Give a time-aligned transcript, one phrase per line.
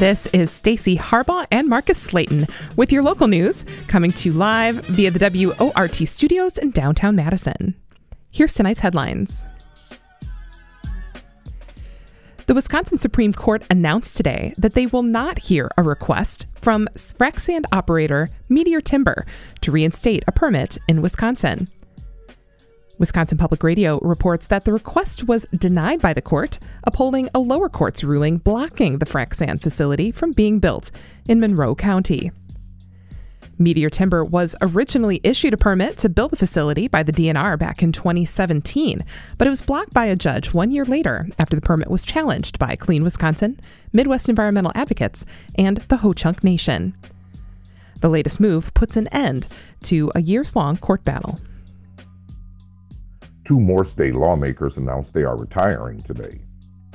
[0.00, 4.76] This is Stacy Harbaugh and Marcus Slayton with your local news coming to you live
[4.86, 7.74] via the WORT studios in downtown Madison.
[8.32, 9.44] Here's tonight's headlines.
[12.46, 17.38] The Wisconsin Supreme Court announced today that they will not hear a request from frac
[17.38, 19.26] sand operator Meteor Timber
[19.60, 21.68] to reinstate a permit in Wisconsin.
[23.00, 27.70] Wisconsin Public Radio reports that the request was denied by the court, upholding a lower
[27.70, 30.90] court's ruling blocking the frac sand facility from being built
[31.26, 32.30] in Monroe County.
[33.56, 37.82] Meteor Timber was originally issued a permit to build the facility by the DNR back
[37.82, 39.02] in 2017,
[39.38, 42.58] but it was blocked by a judge one year later after the permit was challenged
[42.58, 43.58] by Clean Wisconsin,
[43.94, 46.94] Midwest Environmental Advocates, and the Ho Chunk Nation.
[48.02, 49.48] The latest move puts an end
[49.84, 51.38] to a years long court battle.
[53.50, 56.40] Two more state lawmakers announced they are retiring today.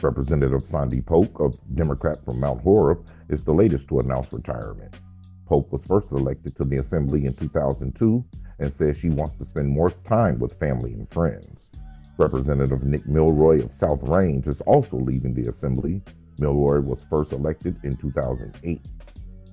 [0.01, 5.01] Representative Sondy Pope, a Democrat from Mount Horeb, is the latest to announce retirement.
[5.47, 8.23] Pope was first elected to the Assembly in 2002
[8.59, 11.69] and says she wants to spend more time with family and friends.
[12.17, 16.01] Representative Nick Milroy of South Range is also leaving the Assembly.
[16.39, 18.79] Milroy was first elected in 2008.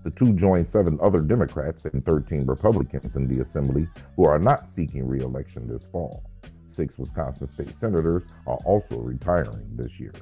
[0.05, 4.69] The two join seven other Democrats and 13 Republicans in the Assembly who are not
[4.69, 6.22] seeking re election this fall.
[6.73, 10.12] Six Wisconsin state senators are also retiring this year.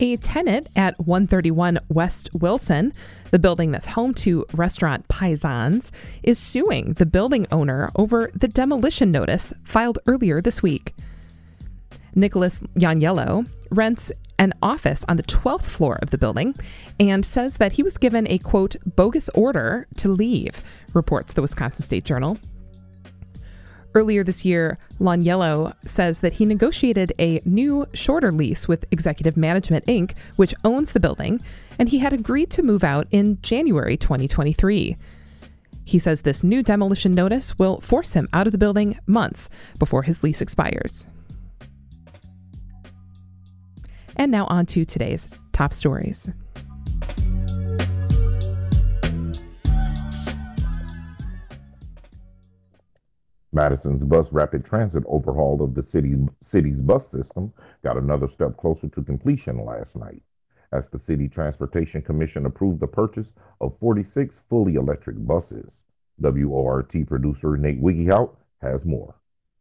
[0.00, 2.92] A tenant at 131 West Wilson,
[3.32, 5.90] the building that's home to restaurant Paisans,
[6.22, 10.94] is suing the building owner over the demolition notice filed earlier this week.
[12.14, 16.54] Nicholas Yaniello rents an office on the 12th floor of the building
[17.00, 20.62] and says that he was given a quote bogus order to leave,
[20.94, 22.38] reports the Wisconsin State Journal.
[23.98, 29.84] Earlier this year, Laniello says that he negotiated a new, shorter lease with Executive Management
[29.86, 31.40] Inc., which owns the building,
[31.80, 34.96] and he had agreed to move out in January 2023.
[35.84, 39.50] He says this new demolition notice will force him out of the building months
[39.80, 41.08] before his lease expires.
[44.14, 46.30] And now on to today's top stories.
[53.58, 57.52] Madison's bus rapid transit overhaul of the city, city's bus system
[57.82, 60.22] got another step closer to completion last night
[60.70, 65.82] as the City Transportation Commission approved the purchase of 46 fully electric buses.
[66.20, 69.16] WORT producer Nate Wiggiehout has more.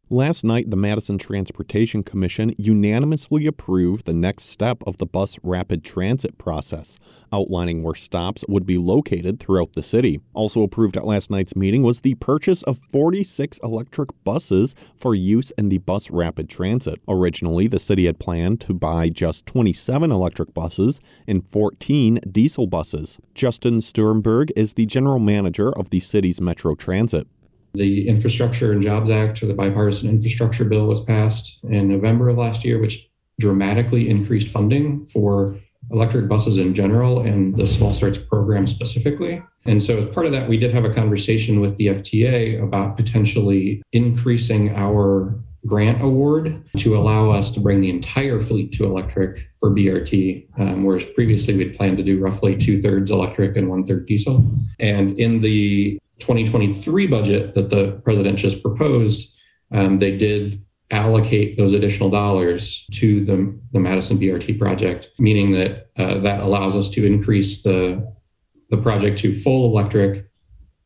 [0.09, 5.84] Last night, the Madison Transportation Commission unanimously approved the next step of the bus rapid
[5.84, 6.95] transit process,
[7.34, 10.22] outlining where stops would be located throughout the city.
[10.34, 15.51] Also approved at last night's meeting was the purchase of 46 electric buses for use
[15.57, 17.01] in the bus rapid transit.
[17.09, 23.18] Originally, the city had planned to buy just 27 electric buses and 14 diesel buses.
[23.35, 27.28] Justin Stuehrenberg is the general manager of the city's Metro Transit.
[27.78, 32.38] The Infrastructure and Jobs Act, or the bipartisan infrastructure bill, was passed in November of
[32.38, 35.58] last year, which dramatically increased funding for
[35.92, 39.42] electric buses in general and the small starts program specifically.
[39.66, 42.98] And so, as part of that, we did have a conversation with the FTA about
[42.98, 49.50] potentially increasing our grant award to allow us to bring the entire fleet to electric
[49.58, 53.86] for BRT, um, whereas previously we'd planned to do roughly two thirds electric and one
[53.86, 54.50] third diesel.
[54.80, 59.36] And in the 2023 budget that the president just proposed,
[59.72, 65.90] um, they did allocate those additional dollars to the, the Madison BRT project, meaning that
[65.98, 68.14] uh, that allows us to increase the,
[68.70, 70.30] the project to full electric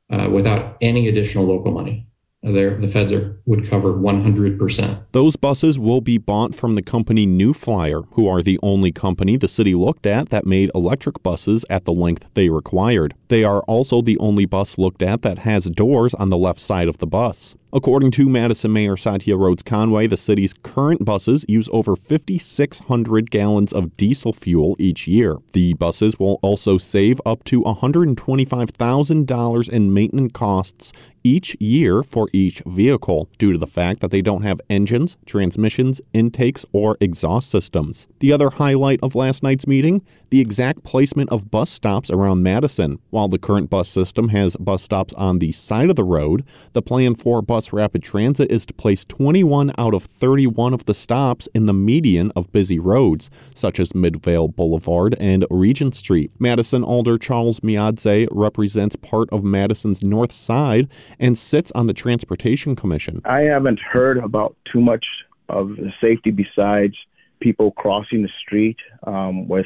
[0.10, 2.08] uh, without any additional local money
[2.44, 5.04] the feds are, would cover 100%.
[5.12, 9.38] Those buses will be bought from the company New Flyer, who are the only company
[9.38, 13.14] the city looked at that made electric buses at the length they required.
[13.28, 16.88] They are also the only bus looked at that has doors on the left side
[16.88, 17.56] of the bus.
[17.74, 23.72] According to Madison Mayor Satya Rhodes Conway, the city's current buses use over 5,600 gallons
[23.72, 25.38] of diesel fuel each year.
[25.54, 30.92] The buses will also save up to $125,000 in maintenance costs
[31.24, 36.02] each year for each vehicle due to the fact that they don't have engines, transmissions,
[36.14, 38.08] intakes, or exhaust systems.
[38.20, 43.00] The other highlight of last night's meeting the exact placement of bus stops around Madison.
[43.10, 46.82] While the current bus system has bus stops on the side of the road, the
[46.82, 51.48] plan for bus rapid transit is to place 21 out of 31 of the stops
[51.54, 56.32] in the median of busy roads, such as Midvale Boulevard and Regent Street.
[56.40, 62.76] Madison Alder Charles Myadze represents part of Madison's north side and sits on the Transportation
[62.76, 63.22] Commission.
[63.26, 65.06] I haven't heard about too much
[65.50, 66.96] of the safety besides
[67.40, 69.66] people crossing the street um, with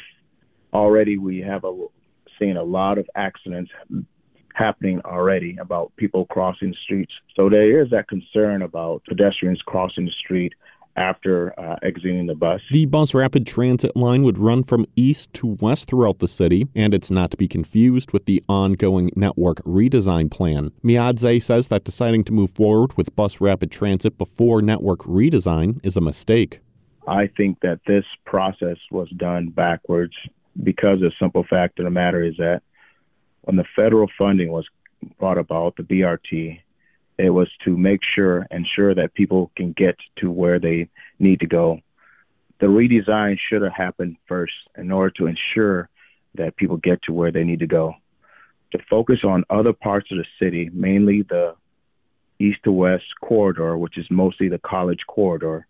[0.74, 1.86] already we have a,
[2.40, 3.72] seen a lot of accidents
[4.56, 7.12] happening already about people crossing streets.
[7.36, 10.54] So there is that concern about pedestrians crossing the street
[10.96, 12.62] after uh, exiting the bus.
[12.72, 16.94] The bus rapid transit line would run from east to west throughout the city, and
[16.94, 20.72] it's not to be confused with the ongoing network redesign plan.
[20.84, 25.98] Myadze says that deciding to move forward with bus rapid transit before network redesign is
[25.98, 26.60] a mistake.
[27.08, 30.14] I think that this process was done backwards
[30.64, 32.62] because the simple fact of the matter is that
[33.46, 34.68] when the federal funding was
[35.20, 36.60] brought about, the BRT,
[37.18, 40.90] it was to make sure, ensure that people can get to where they
[41.20, 41.80] need to go.
[42.60, 45.90] The redesign should have happened first in order to ensure
[46.36, 47.96] that people get to where they need to go.
[48.72, 51.56] To focus on other parts of the city, mainly the
[52.40, 55.68] east to west corridor, which is mostly the college corridor,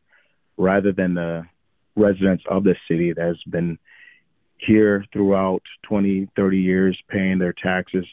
[0.57, 1.45] rather than the
[1.95, 3.77] residents of the city that has been
[4.57, 8.05] here throughout 20, 30 years paying their taxes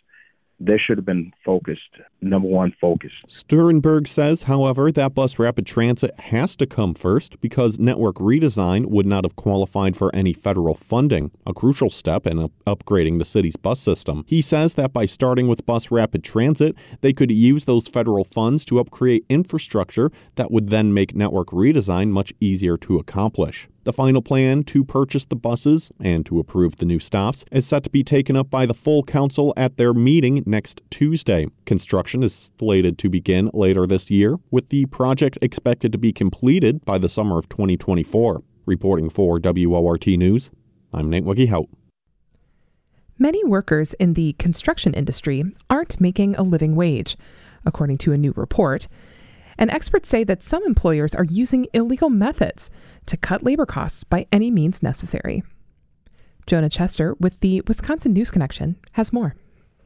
[0.64, 1.80] this should have been focused,
[2.20, 3.10] number one focus.
[3.26, 9.06] Stuehrenberg says, however, that bus rapid transit has to come first because network redesign would
[9.06, 13.80] not have qualified for any federal funding, a crucial step in upgrading the city's bus
[13.80, 14.24] system.
[14.28, 18.64] He says that by starting with bus rapid transit, they could use those federal funds
[18.66, 23.68] to upgrade infrastructure that would then make network redesign much easier to accomplish.
[23.84, 27.82] The final plan to purchase the buses and to approve the new stops is set
[27.82, 31.48] to be taken up by the full council at their meeting next Tuesday.
[31.66, 36.84] Construction is slated to begin later this year, with the project expected to be completed
[36.84, 38.44] by the summer of 2024.
[38.66, 40.52] Reporting for WORT News,
[40.92, 41.50] I'm Nate Wiggy
[43.18, 47.16] Many workers in the construction industry aren't making a living wage,
[47.66, 48.86] according to a new report.
[49.58, 52.70] And experts say that some employers are using illegal methods
[53.06, 55.42] to cut labor costs by any means necessary.
[56.46, 59.34] Jonah Chester with the Wisconsin News Connection has more.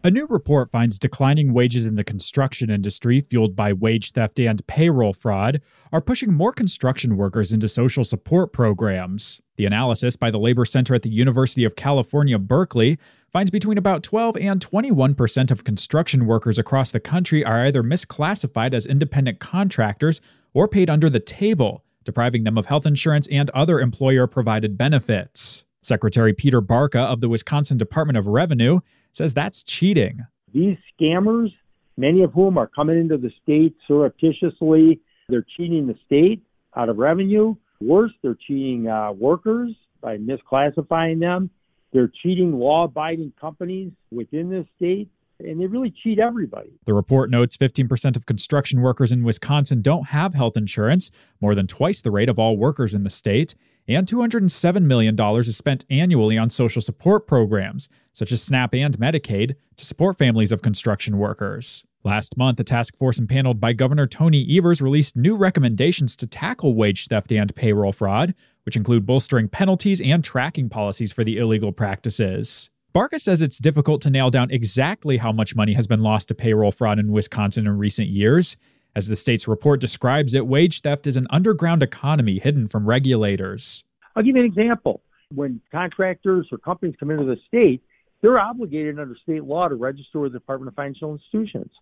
[0.05, 4.65] A new report finds declining wages in the construction industry, fueled by wage theft and
[4.69, 5.61] payroll fraud,
[5.91, 9.41] are pushing more construction workers into social support programs.
[9.57, 12.99] The analysis by the Labor Center at the University of California, Berkeley,
[13.33, 18.73] finds between about 12 and 21% of construction workers across the country are either misclassified
[18.73, 20.21] as independent contractors
[20.55, 25.65] or paid under the table, depriving them of health insurance and other employer provided benefits.
[25.83, 28.81] Secretary Peter Barca of the Wisconsin Department of Revenue
[29.13, 30.27] says that's cheating.
[30.53, 31.53] These scammers,
[31.97, 36.43] many of whom are coming into the state surreptitiously, they're cheating the state
[36.77, 37.55] out of revenue.
[37.81, 41.51] Worse, they're cheating uh, workers by misclassifying them.
[41.97, 45.09] They're cheating law abiding companies within the state
[45.41, 46.69] and they really cheat everybody.
[46.85, 51.11] The report notes 15% of construction workers in Wisconsin don't have health insurance,
[51.41, 53.55] more than twice the rate of all workers in the state,
[53.89, 59.55] and $207 million is spent annually on social support programs, such as SNAP and Medicaid,
[59.79, 61.83] to support families of construction workers.
[62.07, 66.77] Last month, a task force impaneled by Governor Tony Evers released new recommendations to tackle
[66.77, 68.33] wage theft and payroll fraud,
[68.63, 72.71] which include bolstering penalties and tracking policies for the illegal practices.
[72.93, 76.35] Barca says it's difficult to nail down exactly how much money has been lost to
[76.37, 78.57] payroll fraud in Wisconsin in recent years.
[78.95, 83.83] As the state's report describes it, wage theft is an underground economy hidden from regulators.
[84.15, 85.03] I'll give you an example.
[85.35, 87.83] When contractors or companies come into the state,
[88.23, 91.73] they're obligated under state law to register with the Department of Financial Institutions,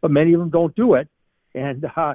[0.00, 1.08] but many of them don't do it.
[1.54, 2.14] And uh,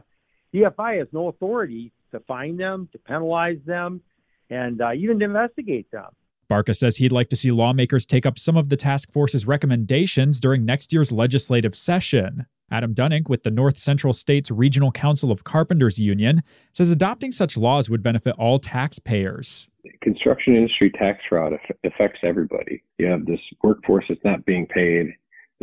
[0.53, 4.01] DFI has no authority to fine them, to penalize them,
[4.49, 6.09] and uh, even to investigate them.
[6.49, 10.39] Barca says he'd like to see lawmakers take up some of the task force's recommendations
[10.39, 12.45] during next year's legislative session.
[12.71, 17.57] Adam Dunning with the North Central States Regional Council of Carpenters Union says adopting such
[17.57, 19.67] laws would benefit all taxpayers.
[20.01, 22.83] Construction industry tax fraud affects everybody.
[22.97, 25.13] You have this workforce that's not being paid.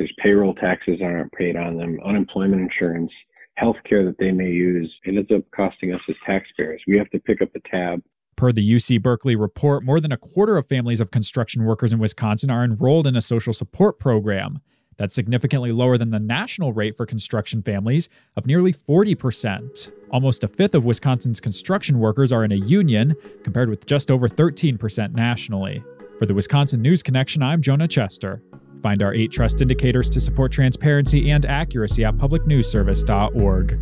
[0.01, 3.13] There's payroll taxes that aren't paid on them, unemployment insurance,
[3.57, 4.91] health care that they may use.
[5.05, 6.81] It ends up costing us as taxpayers.
[6.89, 8.01] We have to pick up the tab
[8.35, 11.99] Per the UC Berkeley report, more than a quarter of families of construction workers in
[11.99, 14.61] Wisconsin are enrolled in a social support program.
[14.97, 19.91] That's significantly lower than the national rate for construction families of nearly 40%.
[20.11, 23.15] Almost a fifth of Wisconsin's construction workers are in a union,
[23.45, 25.85] compared with just over 13% nationally.
[26.19, 28.43] For the Wisconsin News Connection, I'm Jonah Chester.
[28.83, 33.79] Find our eight trust indicators to support transparency and accuracy at publicnewsservice.org.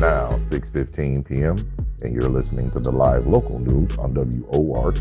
[0.00, 1.56] now 6:15 p.m.
[2.04, 5.00] and you're listening to the live local news on WORT.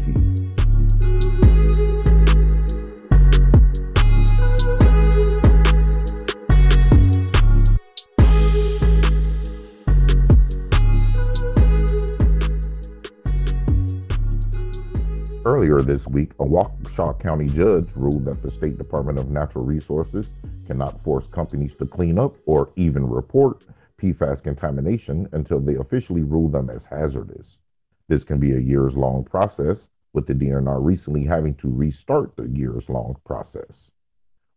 [15.46, 20.34] Earlier this week, a Waukesha County judge ruled that the State Department of Natural Resources
[20.66, 23.64] cannot force companies to clean up or even report
[23.98, 27.62] PFAS contamination until they officially rule them as hazardous.
[28.08, 32.48] This can be a years long process, with the DNR recently having to restart the
[32.50, 33.92] years long process.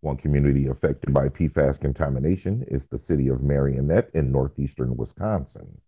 [0.01, 5.81] One community affected by PFAS contamination is the city of Marinette in northeastern Wisconsin.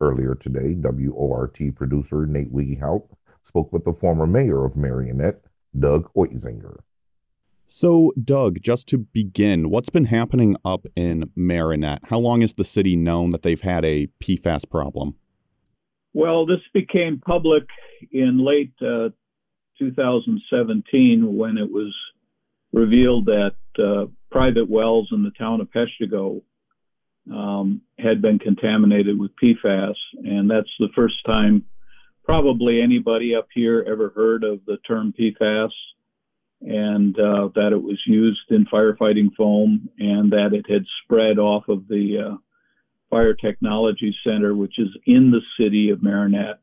[0.00, 3.04] Earlier today, WORT producer Nate Wiegehout
[3.42, 5.42] spoke with the former mayor of Marinette,
[5.78, 6.78] Doug Oitzinger.
[7.72, 12.00] So, Doug, just to begin, what's been happening up in Marinette?
[12.04, 15.14] How long has the city known that they've had a PFAS problem?
[16.12, 17.62] Well, this became public
[18.10, 19.10] in late uh,
[19.78, 21.94] 2017 when it was
[22.72, 26.42] revealed that uh, private wells in the town of Peshtigo
[27.32, 29.94] um, had been contaminated with PFAS.
[30.24, 31.64] And that's the first time
[32.24, 35.70] probably anybody up here ever heard of the term PFAS
[36.62, 41.68] and uh, that it was used in firefighting foam and that it had spread off
[41.68, 42.36] of the uh,
[43.08, 46.60] Fire Technology Center, which is in the city of Marinette,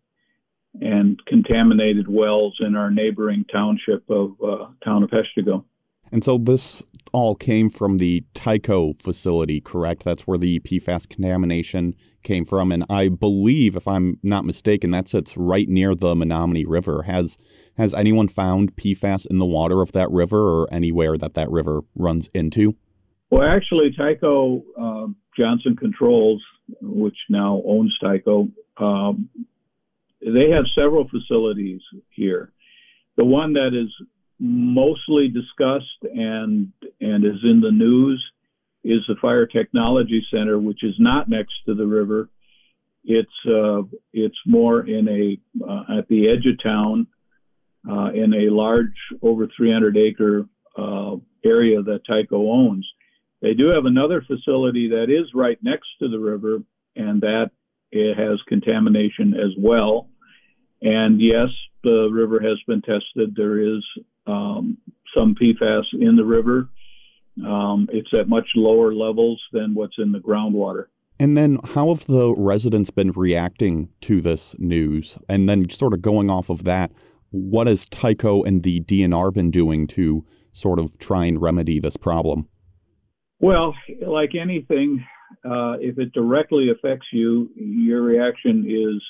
[0.79, 5.63] and contaminated wells in our neighboring township of uh, town of Peshtigo.
[6.11, 6.83] And so this
[7.13, 10.03] all came from the Tyco facility, correct?
[10.03, 12.71] That's where the PFAS contamination came from.
[12.71, 17.03] And I believe, if I'm not mistaken, that sits right near the Menominee River.
[17.03, 17.37] Has
[17.77, 21.81] has anyone found PFAS in the water of that river or anywhere that that river
[21.95, 22.75] runs into?
[23.29, 26.41] Well, actually, Tyco uh, Johnson Controls,
[26.81, 29.29] which now owns Tyco, um,
[30.21, 32.51] they have several facilities here.
[33.17, 33.91] The one that is
[34.39, 38.23] mostly discussed and and is in the news
[38.83, 42.29] is the Fire Technology Center, which is not next to the river.
[43.03, 47.07] It's uh, it's more in a uh, at the edge of town,
[47.89, 50.45] uh, in a large over 300 acre
[50.77, 52.87] uh, area that Tyco owns.
[53.41, 56.59] They do have another facility that is right next to the river,
[56.95, 57.51] and that
[57.91, 60.09] it has contamination as well.
[60.81, 61.47] And yes,
[61.83, 63.35] the river has been tested.
[63.35, 63.83] There is
[64.27, 64.77] um,
[65.15, 66.69] some PFAS in the river.
[67.45, 70.85] Um, it's at much lower levels than what's in the groundwater.
[71.19, 75.17] And then, how have the residents been reacting to this news?
[75.27, 76.91] And then, sort of going off of that,
[77.31, 81.97] what has Tyco and the DNR been doing to sort of try and remedy this
[81.97, 82.47] problem?
[83.39, 85.05] Well, like anything,
[85.45, 89.01] uh, if it directly affects you, your reaction is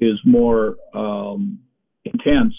[0.00, 1.58] is more um,
[2.04, 2.54] intense.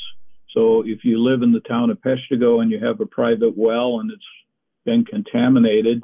[0.53, 3.99] So if you live in the town of Peshtigo and you have a private well
[3.99, 4.23] and it's
[4.85, 6.01] been contaminated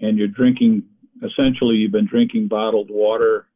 [0.00, 0.84] and you're drinking,
[1.22, 3.46] essentially you've been drinking bottled water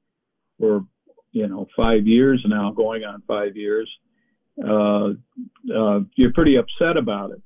[0.58, 0.84] for,
[1.32, 3.90] you know, five years now, going on five years,
[4.64, 5.10] uh,
[5.74, 7.42] uh, you're pretty upset about it.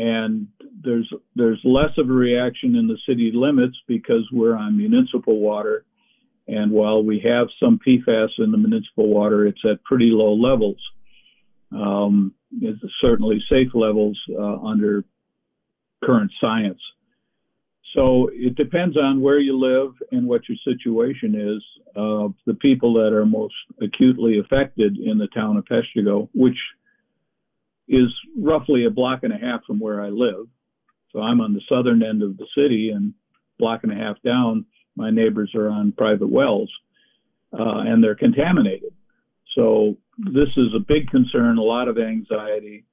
[0.00, 0.46] And
[0.80, 5.84] there's there's less of a reaction in the city limits because we're on municipal water
[6.48, 10.78] and while we have some PFAS in the municipal water, it's at pretty low levels.
[11.72, 12.34] Um,
[13.00, 15.04] certainly safe levels uh, under
[16.02, 16.80] current science.
[17.96, 21.62] So it depends on where you live and what your situation is.
[21.96, 26.56] Uh, the people that are most acutely affected in the town of Peshtigo, which
[27.88, 30.46] is roughly a block and a half from where I live.
[31.12, 33.14] So I'm on the southern end of the city and
[33.58, 34.66] block and a half down
[34.98, 36.70] my neighbors are on private wells
[37.52, 38.92] uh, and they're contaminated.
[39.54, 42.84] So this is a big concern, a lot of anxiety,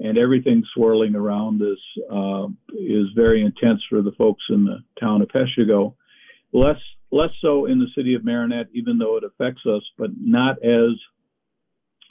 [0.00, 1.78] and everything swirling around this
[2.10, 2.46] uh,
[2.78, 5.94] is very intense for the folks in the town of Peshtigo.
[6.52, 6.78] Less
[7.10, 10.92] less so in the city of Marinette, even though it affects us, but not as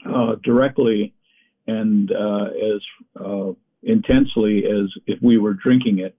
[0.06, 1.14] uh, directly
[1.68, 2.82] and uh, as
[3.20, 3.52] uh,
[3.84, 6.16] intensely as if we were drinking it.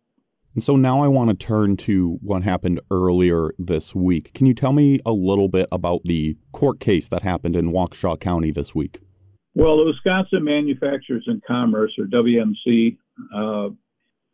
[0.55, 4.35] And so now I want to turn to what happened earlier this week.
[4.35, 8.21] Can you tell me a little bit about the court case that happened in Waukesha
[8.21, 9.01] County this week?
[9.55, 12.97] Well, the Wisconsin Manufacturers and Commerce, or WMC,
[13.35, 13.71] uh,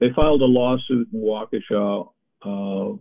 [0.01, 2.09] they filed a lawsuit in Waukesha.
[2.43, 2.99] Uh,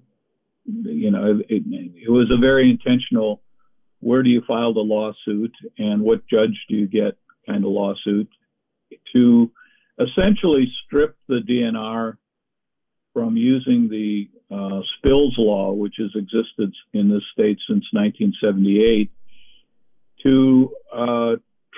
[0.66, 3.42] you know, it, it, was a very intentional
[4.00, 8.28] where do you file the lawsuit and what judge do you get kind of lawsuit
[9.14, 9.52] to
[10.00, 12.18] essentially strip the DNR
[13.18, 19.12] from using the uh, spills law, which has existed in this state since 1978,
[20.22, 21.32] to uh,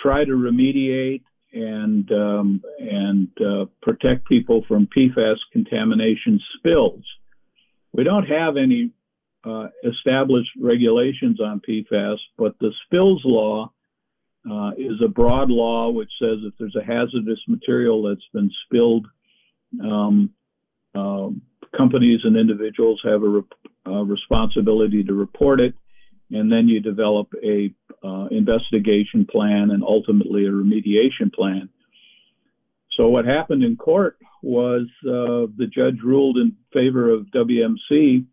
[0.03, 7.05] try to remediate and um, and uh, protect people from PFAS contamination spills.
[7.93, 8.91] We don't have any
[9.45, 13.71] uh, established regulations on PFAS, but the spills law
[14.45, 19.07] uh, is a broad law which says if there's a hazardous material that's been spilled,
[19.81, 20.31] um,
[20.95, 21.29] uh,
[21.75, 23.43] companies and individuals have a,
[23.85, 25.73] a, responsibility to report it,
[26.31, 31.69] and then you develop a uh, investigation plan and ultimately a remediation plan.
[32.95, 38.25] So what happened in court was uh, the judge ruled in favor of WMC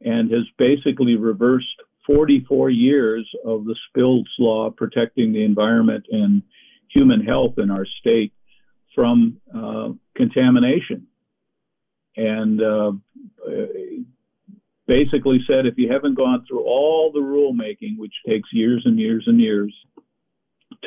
[0.00, 1.66] and has basically reversed
[2.06, 6.42] 44 years of the spills law protecting the environment and
[6.88, 8.32] human health in our state
[8.94, 11.06] from uh, contamination.
[12.16, 12.92] And uh,
[14.86, 19.24] basically said if you haven't gone through all the rulemaking, which takes years and years
[19.26, 19.72] and years,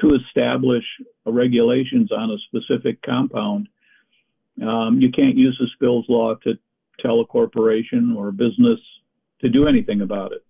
[0.02, 0.84] to establish
[1.26, 3.68] regulations on a specific compound,
[4.62, 6.54] um, you can't use the spills law to
[7.00, 8.80] tell a corporation or a business
[9.42, 10.44] to do anything about it.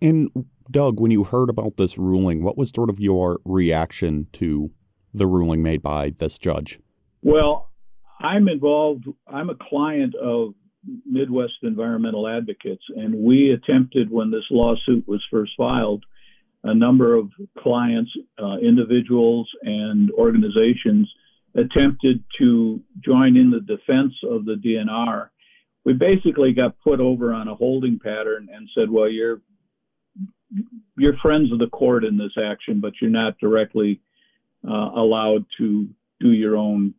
[0.00, 0.30] And
[0.70, 4.70] Doug, when you heard about this ruling, what was sort of your reaction to
[5.14, 6.78] the ruling made by this judge?
[7.22, 7.70] Well,
[8.20, 10.54] I'm involved, I'm a client of
[11.06, 16.04] Midwest Environmental Advocates, and we attempted when this lawsuit was first filed
[16.64, 18.10] a number of clients,
[18.42, 21.10] uh, individuals, and organizations
[21.54, 25.28] attempted to join in the defense of the DNR.
[25.84, 29.40] We basically got put over on a holding pattern and said, well, you're
[30.96, 34.00] you're friends of the court in this action, but you're not directly
[34.66, 35.86] uh, allowed to
[36.20, 36.94] do your own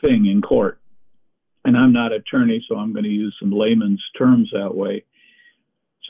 [0.00, 0.80] thing in court.
[1.64, 5.04] And I'm not attorney, so I'm going to use some layman's terms that way.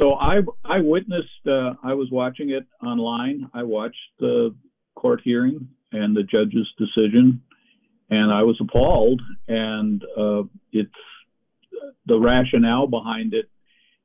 [0.01, 1.47] So I I witnessed.
[1.47, 3.51] Uh, I was watching it online.
[3.55, 4.55] I watched the
[4.95, 7.41] court hearing and the judge's decision,
[8.11, 9.23] and I was appalled.
[9.49, 10.91] And uh, it's
[12.05, 13.47] the rationale behind it.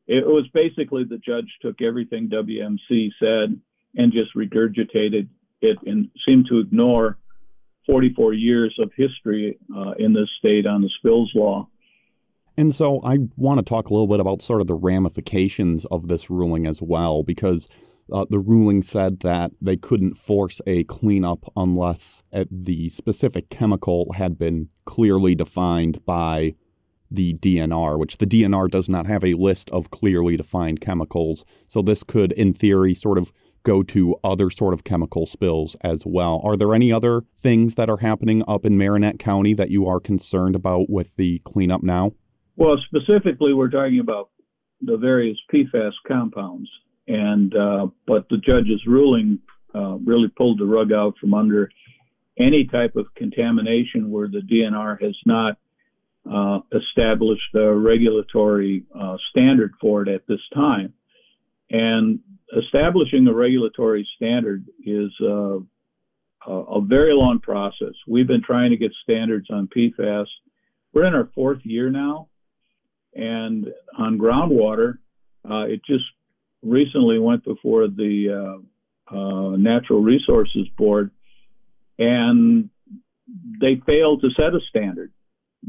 [0.07, 3.59] It was basically the judge took everything WMC said
[3.95, 5.27] and just regurgitated
[5.61, 7.17] it and seemed to ignore
[7.85, 11.67] 44 years of history uh, in this state on the spills law.
[12.57, 16.07] And so I want to talk a little bit about sort of the ramifications of
[16.07, 17.67] this ruling as well, because
[18.11, 24.37] uh, the ruling said that they couldn't force a cleanup unless the specific chemical had
[24.37, 26.55] been clearly defined by
[27.09, 31.45] the DNR, which the DNR does not have a list of clearly defined chemicals.
[31.67, 33.33] So this could, in theory, sort of
[33.63, 36.41] go to other sort of chemical spills as well.
[36.43, 39.99] Are there any other things that are happening up in Marinette County that you are
[39.99, 42.13] concerned about with the cleanup now?
[42.55, 44.29] Well, specifically, we're talking about
[44.81, 46.69] the various PFAS compounds,
[47.07, 49.39] and uh, but the judge's ruling
[49.73, 51.69] uh, really pulled the rug out from under
[52.37, 55.57] any type of contamination where the DNR has not
[56.29, 60.93] uh, established a regulatory uh, standard for it at this time.
[61.71, 62.19] And
[62.55, 65.59] establishing a regulatory standard is uh,
[66.47, 67.93] a very long process.
[68.07, 70.25] We've been trying to get standards on PFAS.
[70.93, 72.27] We're in our fourth year now,
[73.15, 74.97] and on groundwater,
[75.49, 76.03] uh, it just
[76.61, 78.61] recently went before the
[79.11, 81.11] uh, uh, Natural Resources Board,
[81.97, 82.69] and
[83.61, 85.13] they failed to set a standard.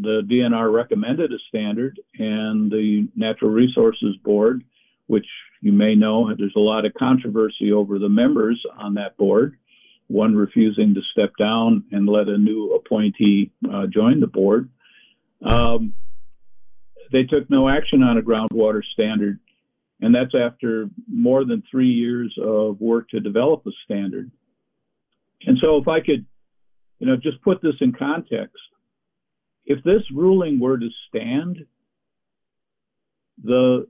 [0.00, 4.64] The DNR recommended a standard, and the Natural Resources Board,
[5.06, 5.26] which
[5.62, 9.56] you may know, there's a lot of controversy over the members on that board,
[10.08, 14.68] one refusing to step down and let a new appointee uh, join the board.
[15.40, 15.94] Um,
[17.12, 19.38] they took no action on a groundwater standard,
[20.00, 24.32] and that's after more than three years of work to develop a standard.
[25.46, 26.26] And so, if I could,
[26.98, 28.56] you know, just put this in context,
[29.64, 31.58] if this ruling were to stand,
[33.44, 33.86] the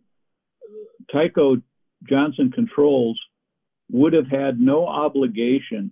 [1.12, 1.62] Tyco
[2.08, 3.20] Johnson Controls
[3.90, 5.90] would have had no obligation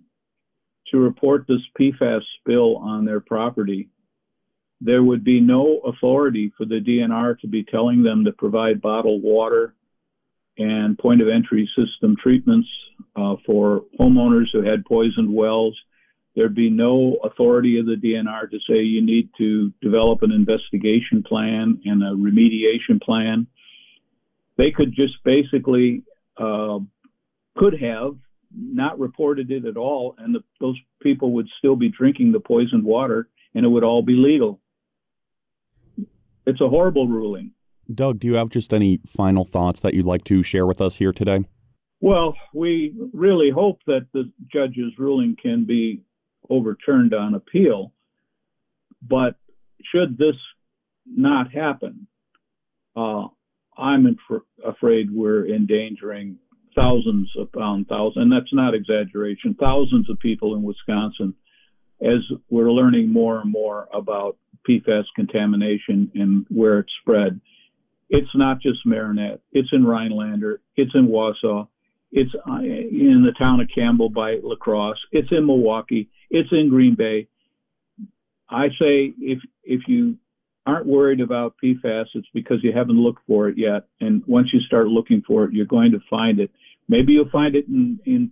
[0.87, 3.89] to report this PFAS spill on their property
[4.81, 9.21] there would be no authority for the DNR to be telling them to provide bottled
[9.21, 9.75] water
[10.57, 12.67] and point of entry system treatments
[13.15, 15.77] uh, for homeowners who had poisoned wells.
[16.35, 21.23] There'd be no authority of the DNR to say you need to develop an investigation
[21.23, 23.47] plan and a remediation plan.
[24.61, 26.03] They could just basically
[26.37, 26.79] uh,
[27.57, 28.15] could have
[28.53, 32.83] not reported it at all, and the, those people would still be drinking the poisoned
[32.83, 34.61] water, and it would all be legal
[36.45, 37.51] it's a horrible ruling.
[37.93, 40.95] Doug, do you have just any final thoughts that you'd like to share with us
[40.95, 41.43] here today?
[41.99, 46.01] Well, we really hope that the judge's ruling can be
[46.49, 47.93] overturned on appeal.
[49.01, 49.35] But
[49.83, 50.35] should this
[51.05, 52.07] not happen,
[52.95, 53.27] uh,
[53.77, 56.37] I'm inf- afraid we're endangering
[56.75, 61.33] thousands upon thousands, and that's not exaggeration, thousands of people in Wisconsin
[62.01, 67.39] as we're learning more and more about PFAS contamination and where it's spread.
[68.09, 71.67] It's not just Marinette, it's in Rhinelander, it's in Wausau,
[72.11, 76.69] it's uh, in the town of Campbell by La Crosse, it's in Milwaukee, it's in
[76.69, 77.27] Green Bay.
[78.49, 80.17] I say if if you
[80.65, 83.87] aren't worried about PFAS, it's because you haven't looked for it yet.
[83.99, 86.51] And once you start looking for it, you're going to find it.
[86.87, 88.31] Maybe you'll find it in in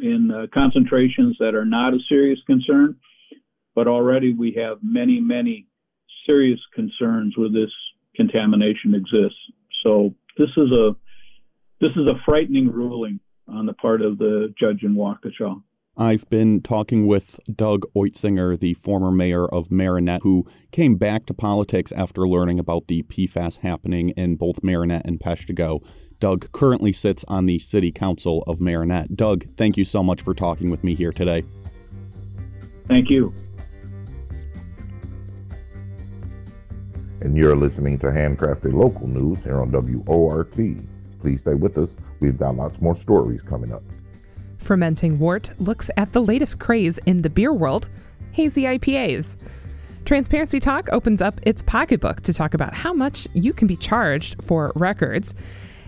[0.00, 2.96] in uh, concentrations that are not a serious concern,
[3.74, 5.66] but already we have many many
[6.28, 7.70] serious concerns where this
[8.16, 9.38] contamination exists.
[9.84, 10.96] So this is a
[11.80, 15.62] this is a frightening ruling on the part of the judge in Waukesha.
[15.96, 21.34] I've been talking with Doug Oitzinger, the former mayor of Marinette, who came back to
[21.34, 25.84] politics after learning about the PFAS happening in both Marinette and Peshtigo.
[26.18, 29.16] Doug currently sits on the city council of Marinette.
[29.16, 31.44] Doug, thank you so much for talking with me here today.
[32.88, 33.34] Thank you.
[37.20, 40.52] And you're listening to Handcrafted Local News here on WORT.
[40.52, 41.96] Please stay with us.
[42.20, 43.82] We've got lots more stories coming up.
[44.62, 47.88] Fermenting Wort looks at the latest craze in the beer world
[48.32, 49.36] hazy IPAs.
[50.04, 54.42] Transparency Talk opens up its pocketbook to talk about how much you can be charged
[54.42, 55.34] for records.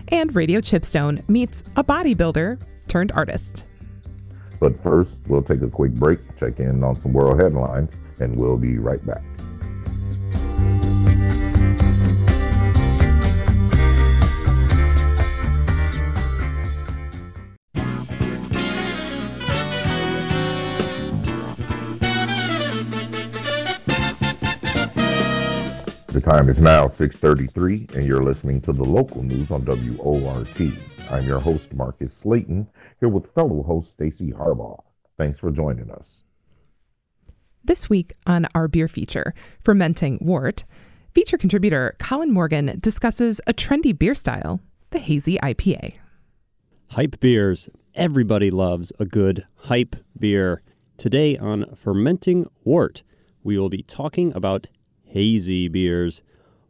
[0.09, 3.65] And Radio Chipstone meets a bodybuilder turned artist.
[4.59, 8.57] But first, we'll take a quick break, check in on some world headlines, and we'll
[8.57, 9.23] be right back.
[26.25, 30.59] Time is now 6:33 and you're listening to the local news on WORT.
[31.11, 32.67] I'm your host Marcus Slayton
[32.99, 34.81] here with fellow host Stacy Harbaugh.
[35.19, 36.23] Thanks for joining us.
[37.63, 40.63] This week on our beer feature, Fermenting Wort,
[41.13, 44.59] feature contributor Colin Morgan discusses a trendy beer style,
[44.89, 45.93] the hazy IPA.
[46.87, 47.69] Hype beers.
[47.93, 50.63] Everybody loves a good hype beer.
[50.97, 53.03] Today on Fermenting Wort,
[53.43, 54.65] we will be talking about
[55.15, 56.21] hazy beers.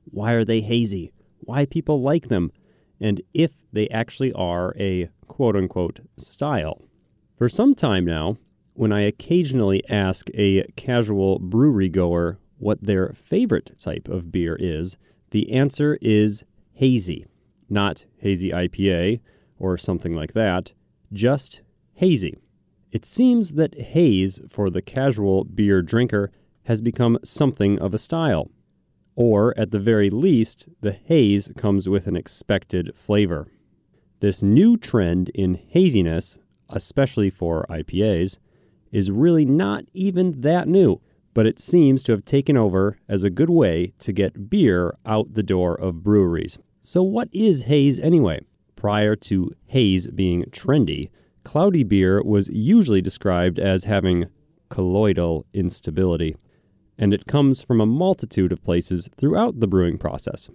[0.04, 1.12] Why are they hazy?
[1.40, 2.52] Why people like them?
[3.02, 6.84] And if they actually are a quote unquote style.
[7.38, 8.38] For some time now,
[8.74, 14.96] when I occasionally ask a casual brewery goer what their favorite type of beer is,
[15.32, 17.26] the answer is hazy.
[17.68, 19.22] Not hazy IPA
[19.58, 20.72] or something like that,
[21.12, 21.62] just
[21.96, 22.38] hazy.
[22.92, 26.32] It seems that haze for the casual beer drinker
[26.66, 28.50] has become something of a style.
[29.16, 33.48] Or, at the very least, the haze comes with an expected flavor.
[34.20, 36.38] This new trend in haziness,
[36.70, 38.40] especially for IPAs,
[38.92, 41.02] is really not even that new,
[41.34, 45.34] but it seems to have taken over as a good way to get beer out
[45.34, 46.58] the door of breweries.
[46.82, 48.46] So, what is haze anyway?
[48.76, 51.10] Prior to haze being trendy,
[51.44, 54.28] cloudy beer was usually described as having
[54.70, 56.36] colloidal instability
[56.98, 60.50] and it comes from a multitude of places throughout the brewing process.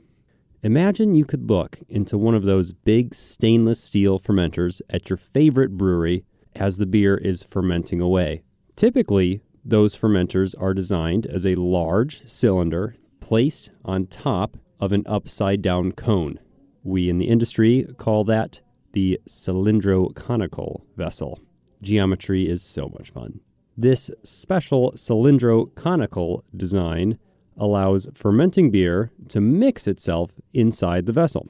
[0.63, 5.77] Imagine you could look into one of those big stainless steel fermenters at your favorite
[5.77, 6.25] brewery
[6.55, 8.43] as the beer is fermenting away.
[8.77, 15.63] Typically, those fermenters are designed as a large cylinder placed on top of an upside
[15.63, 16.39] down cone.
[16.83, 18.61] We in the industry call that
[18.93, 21.41] the cylindroconical vessel.
[21.83, 23.41] Geometry is so much fun.
[23.81, 27.19] This special cylindro-conical design
[27.57, 31.49] allows fermenting beer to mix itself inside the vessel.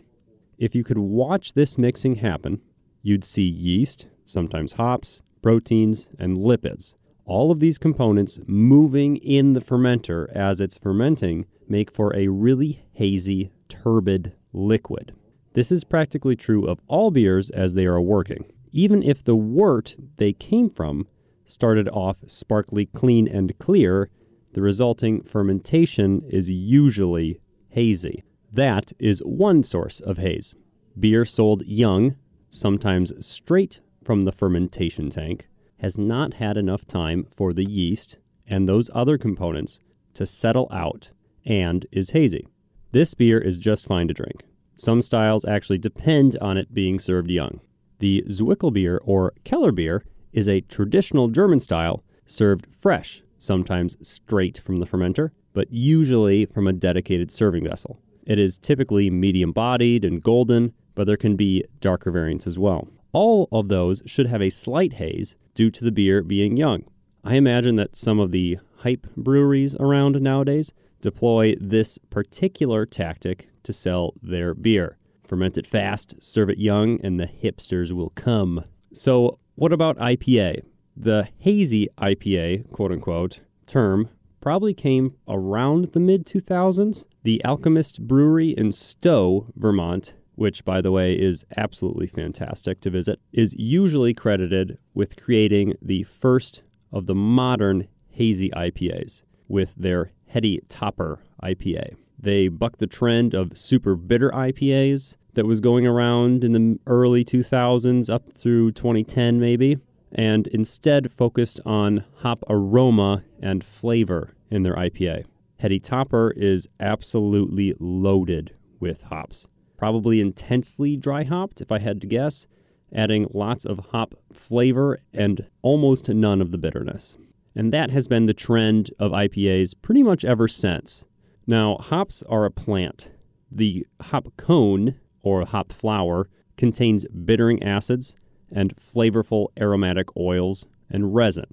[0.57, 2.61] If you could watch this mixing happen,
[3.03, 6.95] you'd see yeast, sometimes hops, proteins, and lipids.
[7.25, 12.85] All of these components moving in the fermenter as it's fermenting make for a really
[12.93, 15.17] hazy, turbid liquid.
[15.55, 18.45] This is practically true of all beers as they are working.
[18.71, 21.09] Even if the wort they came from
[21.51, 24.11] started off sparkly clean and clear,
[24.53, 28.23] the resulting fermentation is usually hazy.
[28.53, 30.55] That is one source of haze.
[30.99, 32.17] Beer sold young,
[32.49, 38.69] sometimes straight from the fermentation tank, has not had enough time for the yeast and
[38.69, 39.79] those other components
[40.15, 41.11] to settle out
[41.47, 42.47] and is hazy.
[42.93, 44.43] This beer is just fine to drink.
[44.75, 47.61] Some styles actually depend on it being served young.
[48.01, 54.59] The Zwickel beer or Keller beer is a traditional German style served fresh, sometimes straight
[54.59, 58.01] from the fermenter, but usually from a dedicated serving vessel.
[58.27, 62.89] It is typically medium bodied and golden, but there can be darker variants as well.
[63.13, 66.85] All of those should have a slight haze due to the beer being young.
[67.25, 73.73] I imagine that some of the hype breweries around nowadays deploy this particular tactic to
[73.73, 74.97] sell their beer.
[75.25, 78.65] Ferment it fast, serve it young, and the hipsters will come.
[78.93, 80.63] So, what about IPA?
[80.97, 84.09] The hazy IPA, quote unquote, term
[84.41, 87.05] probably came around the mid 2000s.
[87.25, 93.21] The Alchemist Brewery in Stowe, Vermont, which, by the way, is absolutely fantastic to visit,
[93.35, 100.63] is usually credited with creating the first of the modern hazy IPAs with their Heady
[100.71, 101.97] Topper IPA.
[102.19, 107.25] They bucked the trend of super bitter IPAs that was going around in the early
[107.25, 109.79] 2000s up through 2010, maybe,
[110.13, 115.25] and instead focused on hop aroma and flavor in their IPA.
[115.61, 119.47] Heady Topper is absolutely loaded with hops.
[119.79, 122.47] Probably intensely dry hopped, if I had to guess,
[122.95, 127.17] adding lots of hop flavor and almost none of the bitterness.
[127.57, 131.07] And that has been the trend of IPAs pretty much ever since.
[131.47, 133.09] Now, hops are a plant.
[133.51, 138.17] The hop cone, or hop flower, contains bittering acids
[138.51, 141.47] and flavorful aromatic oils and resin.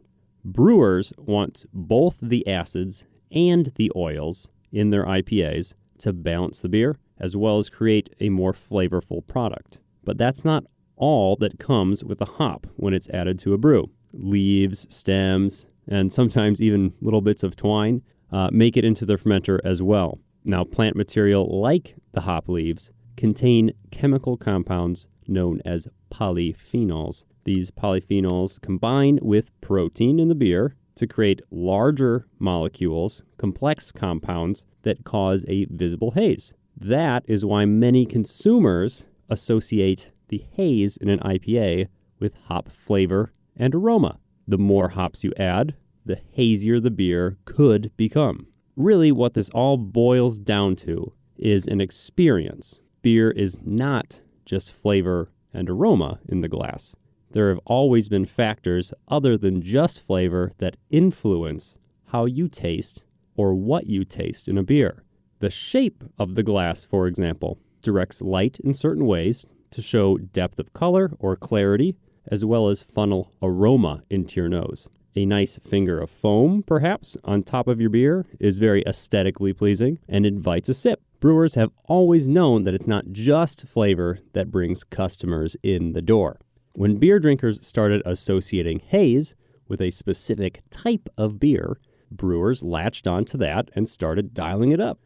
[0.43, 6.97] Brewers want both the acids and the oils in their IPAs to balance the beer
[7.19, 9.80] as well as create a more flavorful product.
[10.03, 13.89] But that's not all that comes with a hop when it's added to a brew.
[14.13, 18.01] Leaves, stems, and sometimes even little bits of twine
[18.32, 20.19] uh, make it into the fermenter as well.
[20.43, 27.25] Now, plant material like the hop leaves contain chemical compounds known as polyphenols.
[27.43, 35.03] These polyphenols combine with protein in the beer to create larger molecules, complex compounds that
[35.03, 36.53] cause a visible haze.
[36.80, 41.88] That is why many consumers associate the haze in an IPA
[42.19, 44.19] with hop flavor and aroma.
[44.47, 45.75] The more hops you add,
[46.06, 48.47] the hazier the beer could become.
[48.75, 52.80] Really, what this all boils down to is an experience.
[53.08, 56.93] Beer is not just flavor and aroma in the glass.
[57.32, 63.06] There have always been factors other than just flavor that influence how you taste
[63.38, 65.06] or what you taste in a beer.
[65.39, 70.60] The shape of the glass, for example, directs light in certain ways to show depth
[70.60, 71.96] of color or clarity,
[72.30, 74.89] as well as funnel aroma into your nose.
[75.15, 80.00] A nice finger of foam, perhaps, on top of your beer is very aesthetically pleasing
[80.10, 81.02] and invites a sip.
[81.19, 86.39] Brewers have always known that it's not just flavor that brings customers in the door.
[86.73, 89.34] When beer drinkers started associating haze
[89.67, 91.80] with a specific type of beer,
[92.12, 94.99] brewers latched onto that and started dialing it up.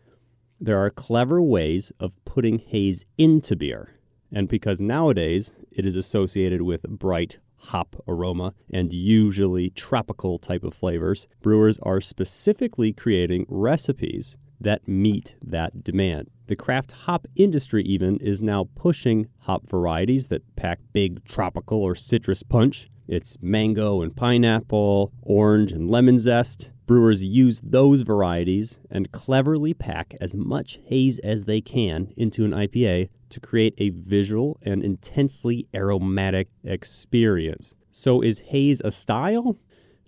[0.60, 3.94] There are clever ways of putting haze into beer,
[4.34, 10.74] and because nowadays it is associated with bright hop aroma and usually tropical type of
[10.74, 16.30] flavors, brewers are specifically creating recipes that meet that demand.
[16.48, 21.96] The craft hop industry, even, is now pushing hop varieties that pack big tropical or
[21.96, 22.90] citrus punch.
[23.08, 26.72] It's mango and pineapple, orange and lemon zest.
[26.86, 32.52] Brewers use those varieties and cleverly pack as much haze as they can into an
[32.52, 37.76] IPA to create a visual and intensely aromatic experience.
[37.92, 39.58] So, is haze a style?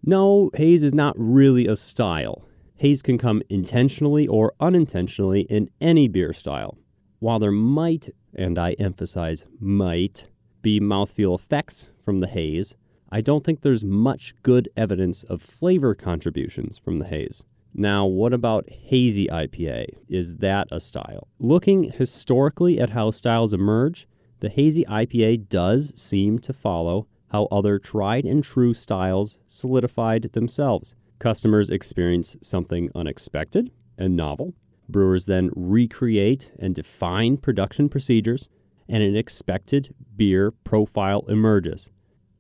[0.06, 2.46] No, haze is not really a style.
[2.84, 6.78] Haze can come intentionally or unintentionally in any beer style.
[7.19, 10.28] While there might, and I emphasize might,
[10.62, 12.76] be mouthfeel effects from the haze,
[13.10, 17.46] I don't think there's much good evidence of flavor contributions from the haze.
[17.74, 19.86] Now, what about hazy IPA?
[20.10, 21.30] Is that a style?
[21.39, 24.10] Looking historically at how styles emerge,
[24.41, 30.96] the hazy IPA does seem to follow how other tried and true styles solidified themselves.
[31.19, 34.54] Customers experience something unexpected and novel.
[34.89, 38.49] Brewers then recreate and define production procedures,
[38.89, 41.89] and an expected beer profile emerges.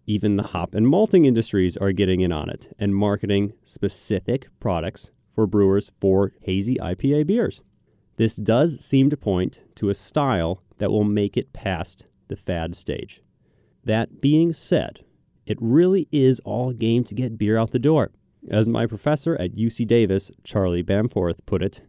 [0.05, 5.11] Even the hop and malting industries are getting in on it and marketing specific products
[5.33, 7.61] for brewers for hazy IPA beers.
[8.17, 12.75] This does seem to point to a style that will make it past the fad
[12.75, 13.21] stage.
[13.85, 15.03] That being said,
[15.45, 18.11] it really is all game to get beer out the door.
[18.49, 21.81] As my professor at UC Davis, Charlie Bamforth, put it,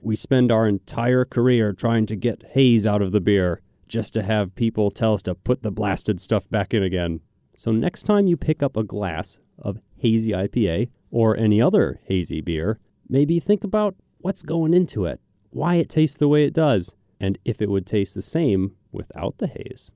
[0.00, 4.22] we spend our entire career trying to get haze out of the beer just to
[4.22, 7.20] have people tell us to put the blasted stuff back in again.
[7.56, 12.40] So next time you pick up a glass of hazy IPA or any other hazy
[12.40, 15.20] beer, maybe think about what's going into it.
[15.50, 19.36] why it tastes the way it does, and if it would taste the same without
[19.38, 19.90] the haze.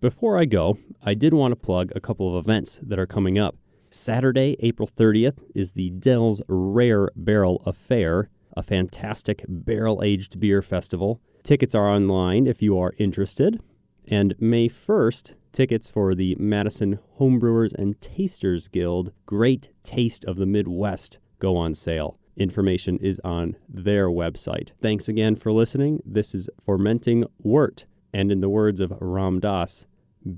[0.00, 3.38] Before I go, I did want to plug a couple of events that are coming
[3.38, 3.56] up.
[3.92, 11.20] Saturday, April 30th, is the Dell's Rare Barrel Affair, a fantastic barrel aged beer festival.
[11.42, 13.60] Tickets are online if you are interested.
[14.08, 20.46] And May 1st, tickets for the Madison Homebrewers and Tasters Guild Great Taste of the
[20.46, 22.18] Midwest go on sale.
[22.36, 24.70] Information is on their website.
[24.80, 26.02] Thanks again for listening.
[26.04, 27.84] This is Fermenting Wort.
[28.14, 29.86] And in the words of Ram Dass,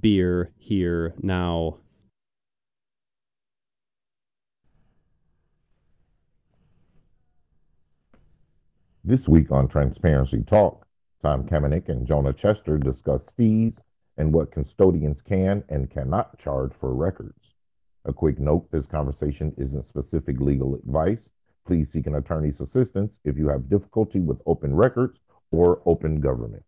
[0.01, 1.79] beer here now.
[9.07, 10.87] This week on Transparency Talk,
[11.21, 13.83] Tom Kamenick and Jonah Chester discuss fees
[14.17, 17.53] and what custodians can and cannot charge for records.
[18.07, 21.31] A quick note this conversation isn't specific legal advice.
[21.67, 26.64] Please seek an attorney's assistance if you have difficulty with open records or open government.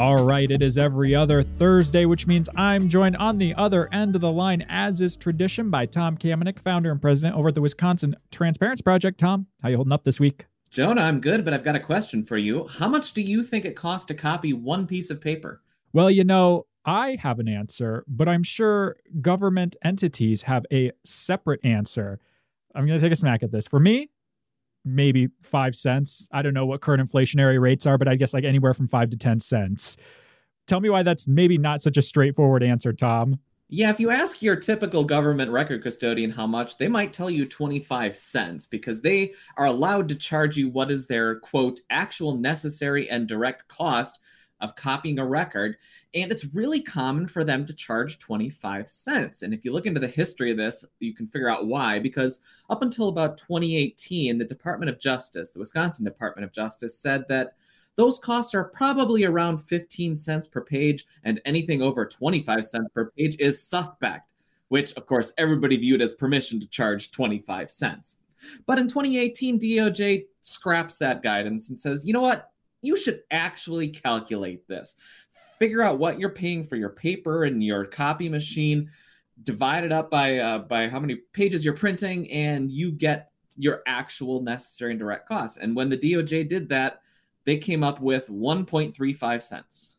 [0.00, 4.14] All right, it is every other Thursday, which means I'm joined on the other end
[4.14, 7.60] of the line, as is tradition, by Tom Kamenick, founder and president over at the
[7.60, 9.20] Wisconsin Transparency Project.
[9.20, 10.46] Tom, how you holding up this week?
[10.70, 12.66] Jonah, I'm good, but I've got a question for you.
[12.66, 15.60] How much do you think it costs to copy one piece of paper?
[15.92, 21.60] Well, you know, I have an answer, but I'm sure government entities have a separate
[21.62, 22.18] answer.
[22.74, 23.68] I'm going to take a smack at this.
[23.68, 24.08] For me,
[24.84, 26.28] maybe five cents.
[26.32, 29.10] I don't know what current inflationary rates are, but I guess like anywhere from five
[29.10, 29.96] to 10 cents.
[30.66, 33.40] Tell me why that's maybe not such a straightforward answer, Tom.
[33.72, 37.46] Yeah, if you ask your typical government record custodian how much, they might tell you
[37.46, 43.08] 25 cents because they are allowed to charge you what is their quote actual necessary
[43.08, 44.18] and direct cost
[44.60, 45.76] of copying a record.
[46.14, 49.42] And it's really common for them to charge 25 cents.
[49.42, 51.98] And if you look into the history of this, you can figure out why.
[51.98, 57.24] Because up until about 2018, the Department of Justice, the Wisconsin Department of Justice, said
[57.28, 57.54] that
[57.96, 63.10] those costs are probably around 15 cents per page, and anything over 25 cents per
[63.10, 64.28] page is suspect,
[64.68, 68.18] which, of course, everybody viewed as permission to charge 25 cents.
[68.66, 72.49] But in 2018, DOJ scraps that guidance and says, you know what?
[72.82, 74.96] You should actually calculate this.
[75.58, 78.90] Figure out what you're paying for your paper and your copy machine,
[79.42, 83.82] divide it up by uh, by how many pages you're printing, and you get your
[83.86, 85.58] actual necessary and direct costs.
[85.58, 87.02] And when the DOJ did that,
[87.44, 89.96] they came up with 1.35 cents.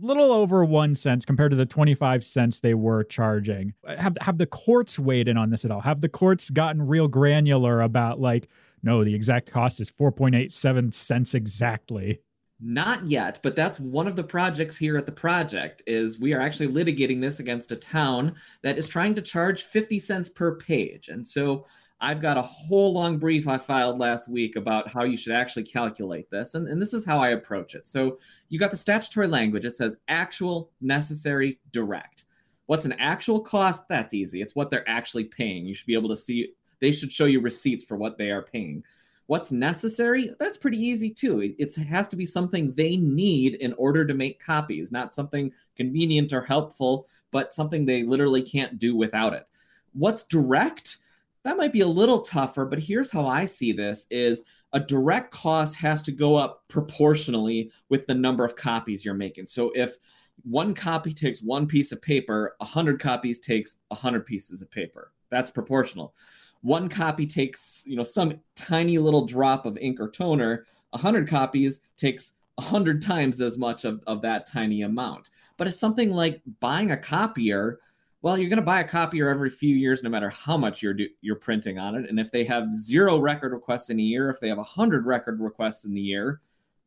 [0.00, 3.74] Little over one cent compared to the 25 cents they were charging.
[3.86, 5.80] Have have the courts weighed in on this at all?
[5.80, 8.48] Have the courts gotten real granular about like
[8.82, 12.20] no, the exact cost is 4.87 cents exactly.
[12.60, 16.40] Not yet, but that's one of the projects here at the project is we are
[16.40, 21.08] actually litigating this against a town that is trying to charge 50 cents per page.
[21.08, 21.64] And so
[22.00, 25.64] I've got a whole long brief I filed last week about how you should actually
[25.64, 26.54] calculate this.
[26.54, 27.86] And, and this is how I approach it.
[27.86, 29.64] So you got the statutory language.
[29.64, 32.24] It says actual, necessary, direct.
[32.66, 33.84] What's an actual cost?
[33.88, 34.42] That's easy.
[34.42, 35.64] It's what they're actually paying.
[35.64, 38.42] You should be able to see they should show you receipts for what they are
[38.42, 38.82] paying.
[39.26, 40.30] What's necessary?
[40.40, 41.54] That's pretty easy too.
[41.58, 46.32] It has to be something they need in order to make copies, not something convenient
[46.32, 49.46] or helpful, but something they literally can't do without it.
[49.92, 50.96] What's direct?
[51.44, 55.30] That might be a little tougher, but here's how I see this is a direct
[55.30, 59.46] cost has to go up proportionally with the number of copies you're making.
[59.46, 59.96] So if
[60.44, 65.12] one copy takes one piece of paper, 100 copies takes 100 pieces of paper.
[65.30, 66.14] That's proportional
[66.62, 70.66] one copy takes you know some tiny little drop of ink or toner.
[70.90, 75.30] 100 copies takes 100 times as much of, of that tiny amount.
[75.56, 77.78] But it's something like buying a copier
[78.20, 80.94] well you're going to buy a copier every few years no matter how much you're
[80.94, 82.08] do, you're printing on it.
[82.08, 85.40] And if they have zero record requests in a year if they have 100 record
[85.40, 86.40] requests in the year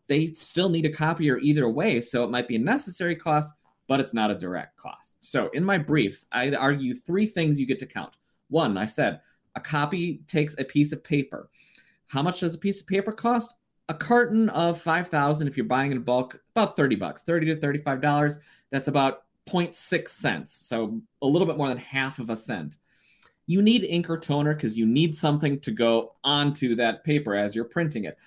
[0.08, 2.02] they still need a copier either way.
[2.02, 3.56] So it might be a necessary cost
[3.88, 5.18] but it's not a direct cost.
[5.22, 8.18] So in my briefs i argue three things you get to count.
[8.50, 9.22] One i said
[9.56, 11.50] a copy takes a piece of paper.
[12.08, 13.56] How much does a piece of paper cost?
[13.90, 18.02] A carton of 5,000 if you're buying in bulk, about 30 bucks, 30 to 35
[18.02, 18.40] dollars.
[18.70, 22.78] That's about 0.6 cents, so a little bit more than half of a cent.
[23.48, 27.56] You need ink or toner because you need something to go onto that paper as
[27.56, 28.18] you're printing it.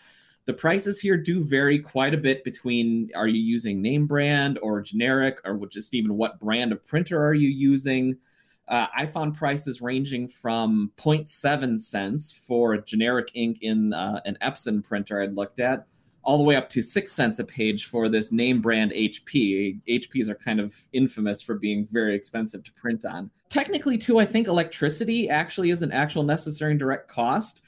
[0.47, 4.83] The prices here do vary quite a bit between are you using name brand or
[4.83, 8.19] generic, or just even what brand of printer are you using?
[8.67, 14.83] Uh, I found prices ranging from 0.7 cents for generic ink in uh, an Epson
[14.83, 15.87] printer I'd looked at,
[16.23, 19.81] all the way up to six cents a page for this name brand HP.
[19.87, 23.31] HPs are kind of infamous for being very expensive to print on.
[23.51, 27.63] Technically, too, I think electricity actually is an actual necessary and direct cost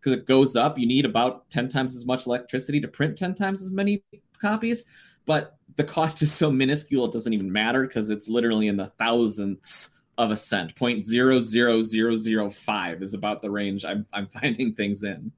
[0.00, 0.78] because it goes up.
[0.78, 4.02] You need about 10 times as much electricity to print 10 times as many
[4.40, 4.86] copies.
[5.26, 8.86] But the cost is so minuscule, it doesn't even matter because it's literally in the
[8.86, 9.90] thousandths
[10.20, 10.76] of a cent.
[10.76, 15.32] Point zero zero zero zero five is about the range I'm, I'm finding things in.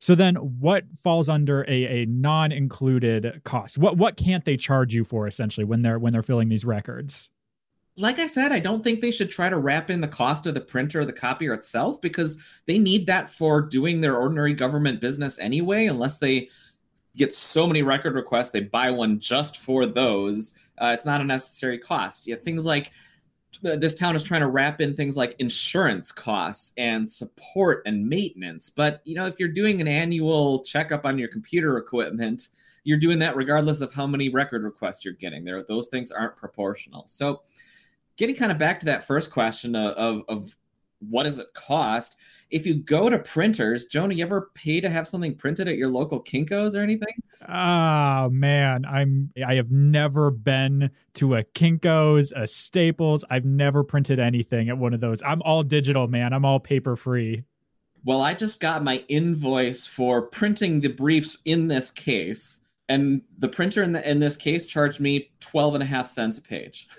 [0.00, 3.78] So then what falls under a, a non-included cost?
[3.78, 7.30] What what can't they charge you for essentially when they're when they're filling these records?
[7.96, 10.54] Like I said, I don't think they should try to wrap in the cost of
[10.54, 15.00] the printer or the copier itself because they need that for doing their ordinary government
[15.00, 16.48] business anyway, unless they
[17.16, 20.54] get so many record requests they buy one just for those.
[20.78, 22.26] Uh, it's not a necessary cost.
[22.26, 22.90] Yeah, things like
[23.62, 28.70] this town is trying to wrap in things like insurance costs and support and maintenance.
[28.70, 32.48] But you know, if you're doing an annual checkup on your computer equipment,
[32.84, 35.44] you're doing that regardless of how many record requests you're getting.
[35.44, 37.04] There, those things aren't proportional.
[37.06, 37.42] So,
[38.16, 40.56] getting kind of back to that first question of, of, of
[41.00, 42.16] what does it cost?
[42.50, 45.88] if you go to printers, Jonah, you ever pay to have something printed at your
[45.88, 47.14] local Kinkos or anything?
[47.48, 53.24] Oh man, I'm I have never been to a Kinkos, a Staples.
[53.30, 55.22] I've never printed anything at one of those.
[55.22, 56.32] I'm all digital, man.
[56.32, 57.44] I'm all paper free.
[58.04, 63.48] Well, I just got my invoice for printing the briefs in this case, and the
[63.48, 66.88] printer in, the, in this case charged me 12 and a half cents a page.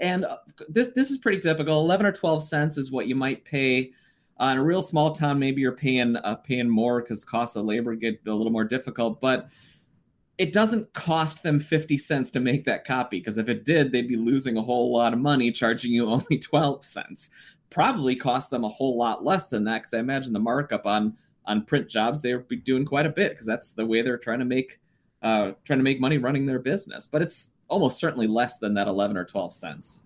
[0.00, 1.80] and uh, this this is pretty typical.
[1.80, 3.92] 11 or 12 cents is what you might pay
[4.42, 7.64] uh, in a real small town, maybe you're paying uh, paying more because costs of
[7.64, 9.20] labor get a little more difficult.
[9.20, 9.48] But
[10.38, 14.08] it doesn't cost them 50 cents to make that copy because if it did, they'd
[14.08, 17.30] be losing a whole lot of money charging you only 12 cents.
[17.70, 21.16] Probably cost them a whole lot less than that because I imagine the markup on
[21.44, 24.18] on print jobs they would be doing quite a bit because that's the way they're
[24.18, 24.80] trying to make
[25.22, 27.06] uh, trying to make money running their business.
[27.06, 30.02] But it's almost certainly less than that 11 or 12 cents.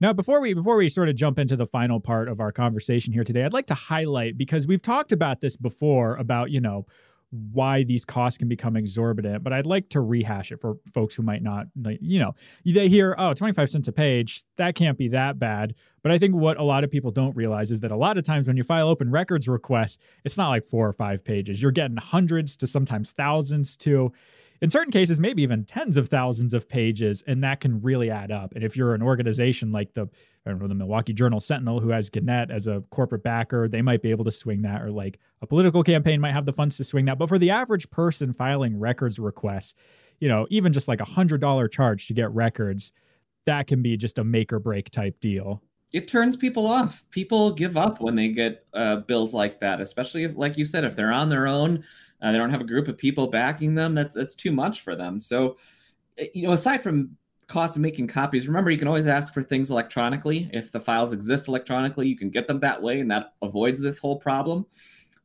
[0.00, 3.12] Now, before we before we sort of jump into the final part of our conversation
[3.12, 6.86] here today, I'd like to highlight because we've talked about this before about you know
[7.30, 11.22] why these costs can become exorbitant, but I'd like to rehash it for folks who
[11.22, 15.08] might not, like, you know, they hear, oh, 25 cents a page, that can't be
[15.08, 15.74] that bad.
[16.02, 18.24] But I think what a lot of people don't realize is that a lot of
[18.24, 21.60] times when you file open records requests, it's not like four or five pages.
[21.60, 24.10] You're getting hundreds to sometimes thousands to
[24.60, 28.30] in certain cases, maybe even tens of thousands of pages, and that can really add
[28.30, 28.54] up.
[28.54, 30.08] And if you're an organization like the,
[30.44, 33.82] I don't know, the Milwaukee Journal Sentinel, who has Gannett as a corporate backer, they
[33.82, 36.76] might be able to swing that, or like a political campaign might have the funds
[36.78, 37.18] to swing that.
[37.18, 39.74] But for the average person filing records requests,
[40.20, 42.92] you know, even just like a hundred dollar charge to get records,
[43.46, 47.02] that can be just a make or break type deal it turns people off.
[47.10, 50.84] People give up when they get uh, bills like that, especially if, like you said,
[50.84, 51.82] if they're on their own,
[52.20, 53.94] uh, they don't have a group of people backing them.
[53.94, 55.20] That's that's too much for them.
[55.20, 55.56] So,
[56.18, 57.16] eh, you know, aside from
[57.46, 60.50] cost of making copies, remember you can always ask for things electronically.
[60.52, 63.98] If the files exist electronically, you can get them that way, and that avoids this
[63.98, 64.66] whole problem.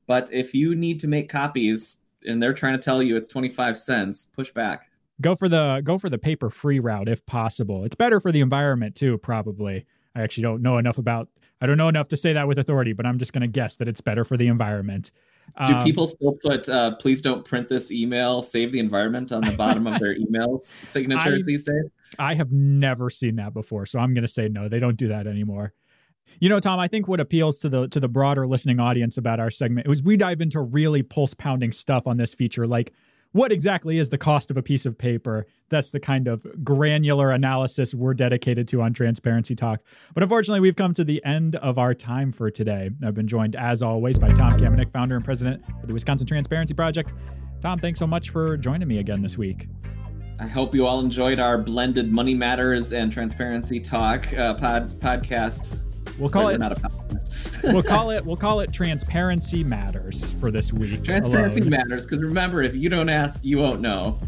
[0.07, 3.78] But if you need to make copies and they're trying to tell you it's 25
[3.78, 4.89] cents, push back.
[5.22, 7.86] Go for the go for the paper free route if possible.
[7.86, 9.86] It's better for the environment too, probably.
[10.16, 11.30] I actually don't know enough about
[11.61, 13.78] I don't know enough to say that with authority, but I'm just going to guess
[13.78, 15.11] that it's better for the environment.
[15.66, 19.41] Do um, people still put uh, "Please don't print this email, save the environment" on
[19.41, 21.86] the bottom of their emails signatures I, these days?
[22.20, 24.68] I have never seen that before, so I'm going to say no.
[24.68, 25.74] They don't do that anymore.
[26.39, 29.39] You know, Tom, I think what appeals to the to the broader listening audience about
[29.39, 32.91] our segment is we dive into really pulse pounding stuff on this feature, like
[33.34, 35.46] what exactly is the cost of a piece of paper?
[35.70, 39.82] That's the kind of granular analysis we're dedicated to on Transparency Talk.
[40.14, 42.92] But unfortunately, we've come to the end of our time for today.
[43.04, 46.74] I've been joined, as always, by Tom Kamenick, founder and president of the Wisconsin Transparency
[46.74, 47.14] Project.
[47.60, 49.68] Tom, thanks so much for joining me again this week.
[50.40, 55.80] I hope you all enjoyed our blended Money Matters and Transparency Talk uh, pod podcast
[56.20, 56.59] We'll call it.
[56.59, 56.91] Not a
[57.64, 58.24] we'll call it.
[58.26, 61.03] We'll call it transparency matters for this week.
[61.03, 61.72] Transparency alone.
[61.72, 64.20] matters because remember, if you don't ask, you won't know.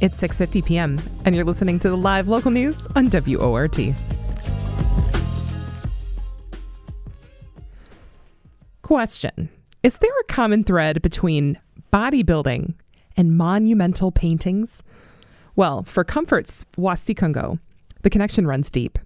[0.00, 1.00] It's 6:50 p.m.
[1.24, 3.94] and you're listening to the live local news on WORT.
[8.82, 9.48] Question:
[9.82, 11.58] Is there a common thread between
[11.92, 12.74] bodybuilding
[13.16, 14.82] and monumental paintings?
[15.60, 17.58] Well, for Comfort's Wasikhongo,
[18.00, 18.98] the connection runs deep.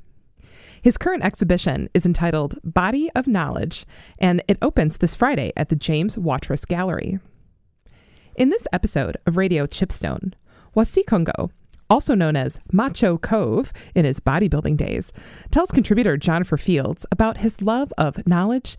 [0.81, 3.85] His current exhibition is entitled Body of Knowledge,
[4.21, 7.19] and it opens this Friday at the James Watrous Gallery.
[8.37, 10.35] In this episode of Radio Chipstone,
[10.77, 11.51] Wasikhongo,
[11.91, 15.13] also known as Macho Cove in his bodybuilding days,
[15.51, 18.77] tells contributor Jennifer Fields about his love of knowledge,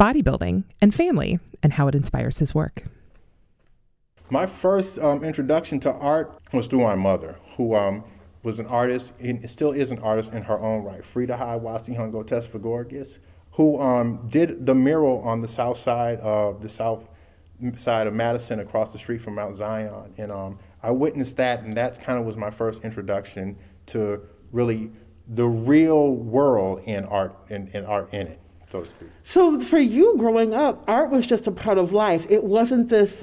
[0.00, 2.82] bodybuilding, and family, and how it inspires his work.
[4.34, 8.02] My first um, introduction to art was through my mother, who um,
[8.42, 11.02] was an artist and still is an artist in her own right.
[11.04, 13.18] Freida High Wasikhongo Tesfagiorgis,
[13.52, 17.04] who um, did the mural on the south side of the south
[17.76, 20.12] side of Madison across the street from Mount Zion.
[20.18, 23.56] And um, I witnessed that, and that kind of was my first introduction
[23.86, 24.20] to
[24.50, 24.90] really
[25.28, 28.84] the real world in art and, and art in it, so.
[29.22, 32.26] So for you growing up, art was just a part of life.
[32.28, 33.22] It wasn't this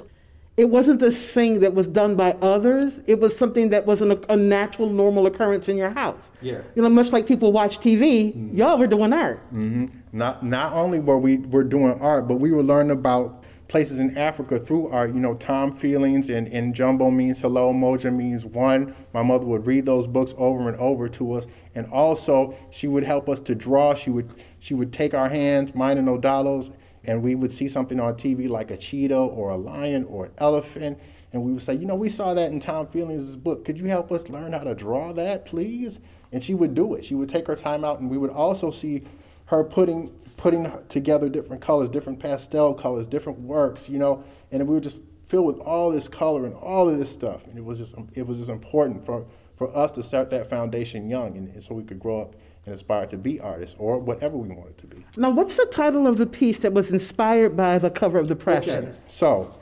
[0.56, 3.00] it wasn't this thing that was done by others.
[3.06, 6.20] It was something that was an, a natural, normal occurrence in your house.
[6.42, 6.60] Yeah.
[6.74, 8.56] You know, much like people watch TV, mm-hmm.
[8.56, 9.38] y'all were doing art.
[9.52, 9.86] Mm-hmm.
[10.12, 14.18] Not not only were we were doing art, but we were learning about places in
[14.18, 15.14] Africa through art.
[15.14, 18.94] You know, Tom Feelings and, and Jambo means hello, Moja means one.
[19.14, 23.04] My mother would read those books over and over to us, and also she would
[23.04, 23.94] help us to draw.
[23.94, 24.30] She would
[24.60, 26.70] she would take our hands, mine and Odalo's,
[27.04, 30.32] and we would see something on TV like a cheetah or a lion or an
[30.38, 30.98] elephant,
[31.32, 33.64] and we would say, you know, we saw that in Tom Feelings' book.
[33.64, 35.98] Could you help us learn how to draw that, please?
[36.30, 37.04] And she would do it.
[37.04, 39.02] She would take her time out, and we would also see
[39.46, 44.74] her putting putting together different colors, different pastel colors, different works, you know, and we
[44.74, 47.78] were just filled with all this color and all of this stuff, and it was
[47.78, 49.26] just it was just important for
[49.56, 52.34] for us to start that foundation young, and, and so we could grow up
[52.64, 55.04] and aspire to be artists or whatever we wanted to be.
[55.16, 58.86] Now, what's the title of the piece that was inspired by the cover of Depression?
[58.86, 58.96] Okay.
[59.08, 59.54] So,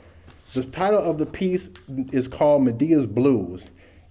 [0.53, 1.69] the title of the piece
[2.11, 3.65] is called Medea's Blues,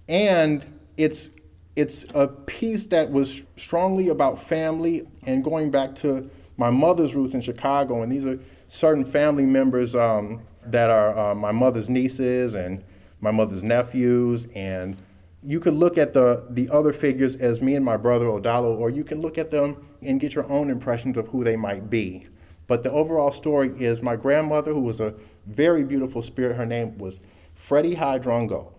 [0.09, 0.65] and
[0.97, 1.29] it's
[1.75, 7.33] it's a piece that was strongly about family and going back to my mother's roots
[7.33, 12.55] in Chicago, and these are certain family members um, that are uh, my mother's nieces
[12.55, 12.83] and
[13.21, 14.97] my mother's nephews and
[15.43, 18.89] you could look at the, the other figures as me and my brother Odalo, or
[18.89, 22.27] you can look at them and get your own impressions of who they might be.
[22.67, 25.15] But the overall story is my grandmother, who was a
[25.45, 27.19] very beautiful spirit, her name was
[27.55, 28.73] Freddie Hydrongo.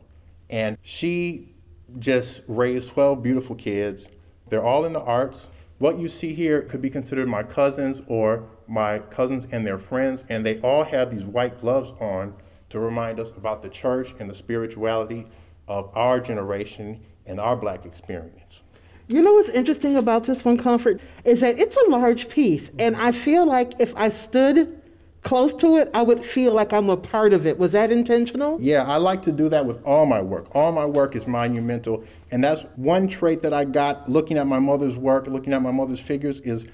[0.49, 1.55] And she
[1.99, 4.09] just raised 12 beautiful kids.
[4.49, 5.49] They're all in the arts.
[5.79, 10.25] What you see here could be considered my cousins or my cousins and their friends,
[10.29, 12.35] and they all have these white gloves on
[12.71, 15.27] to remind us about the church and the spirituality
[15.69, 18.63] of our generation and our black experience.
[19.09, 22.97] You know what's interesting about this one, Comfort, is that it's a large piece, and
[22.97, 24.81] I feel like if I stood
[25.23, 27.59] close to it, I would feel like I'm a part of it.
[27.59, 28.59] Was that intentional?
[28.61, 30.55] Yeah, I like to do that with all my work.
[30.55, 34.59] All my work is monumental, and that's one trait that I got looking at my
[34.59, 36.65] mother's work, looking at my mother's figures, is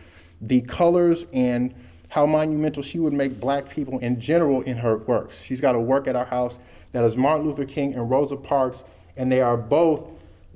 [0.41, 1.75] the colors and
[2.09, 5.43] how monumental she would make black people in general in her works.
[5.43, 6.59] She's got a work at our house
[6.93, 8.85] that is Martin Luther King and Rosa Parks,
[9.17, 10.05] and they are both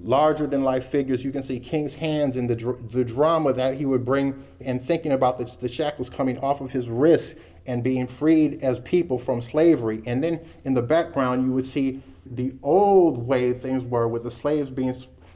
[0.03, 1.25] larger than life figures.
[1.25, 4.83] You can see King's hands and the, dr- the drama that he would bring and
[4.83, 7.35] thinking about the, the shackles coming off of his wrists
[7.67, 10.03] and being freed as people from slavery.
[10.07, 14.31] And then in the background, you would see the old way things were with the
[14.31, 14.95] slaves being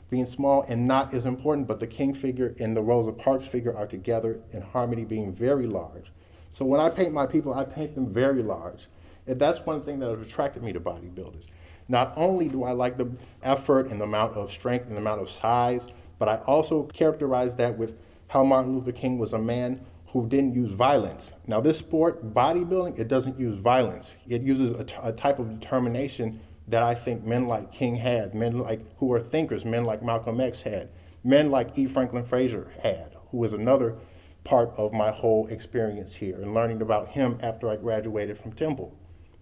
[0.09, 3.76] being small and not as important, but the King figure and the Rosa Parks figure
[3.76, 6.12] are together in harmony, being very large.
[6.53, 8.86] So when I paint my people, I paint them very large.
[9.27, 11.47] And that's one thing that attracted me to bodybuilders.
[11.89, 13.11] Not only do I like the
[13.43, 15.83] effort and the amount of strength and the amount of size,
[16.18, 17.97] but I also characterize that with
[18.29, 21.33] how Martin Luther King was a man who didn't use violence.
[21.47, 24.14] Now, this sport, bodybuilding, it doesn't use violence.
[24.29, 28.35] It uses a, t- a type of determination that I think men like King had,
[28.35, 30.89] men like who are thinkers, men like Malcolm X had,
[31.22, 31.87] men like E.
[31.87, 33.97] Franklin Frazier had, who is another
[34.43, 38.97] part of my whole experience here and learning about him after I graduated from Temple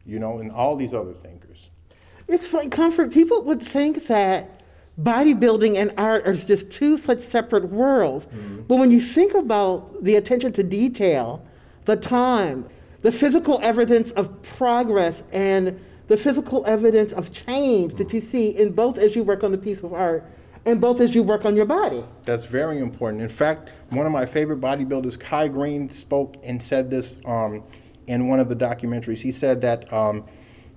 [0.06, 1.70] you know, and all these other thinkers.
[2.28, 3.12] It's like comfort.
[3.12, 4.62] People would think that
[5.00, 8.26] bodybuilding and art are just two such separate worlds.
[8.26, 8.62] Mm-hmm.
[8.62, 11.44] But when you think about the attention to detail,
[11.84, 12.68] the time,
[13.02, 18.02] the physical evidence of progress, and the physical evidence of change mm-hmm.
[18.02, 20.24] that you see in both as you work on the piece of art
[20.66, 22.02] and both as you work on your body.
[22.24, 23.22] That's very important.
[23.22, 27.18] In fact, one of my favorite bodybuilders, Kai Greene, spoke and said this.
[27.26, 27.64] Um,
[28.06, 29.20] in one of the documentaries.
[29.20, 30.24] He said that um,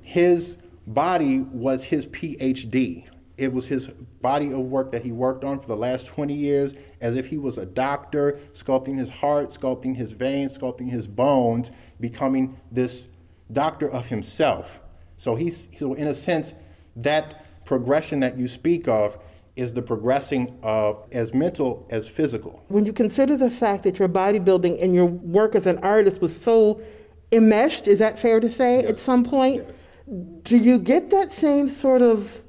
[0.01, 3.05] his body was his PhD.
[3.37, 3.87] It was his
[4.21, 7.37] body of work that he worked on for the last 20 years, as if he
[7.37, 11.69] was a doctor, sculpting his heart, sculpting his veins, sculpting his bones,
[11.99, 13.07] becoming this
[13.51, 14.79] doctor of himself.
[15.17, 16.53] So he's so in a sense,
[16.95, 19.17] that progression that you speak of
[19.55, 22.63] is the progressing of as mental as physical.
[22.67, 26.39] When you consider the fact that your bodybuilding and your work as an artist was
[26.39, 26.79] so
[27.31, 28.91] enmeshed, is that fair to say, yes.
[28.91, 29.63] at some point?
[29.65, 29.73] Yes.
[30.43, 32.41] Do you get that same sort of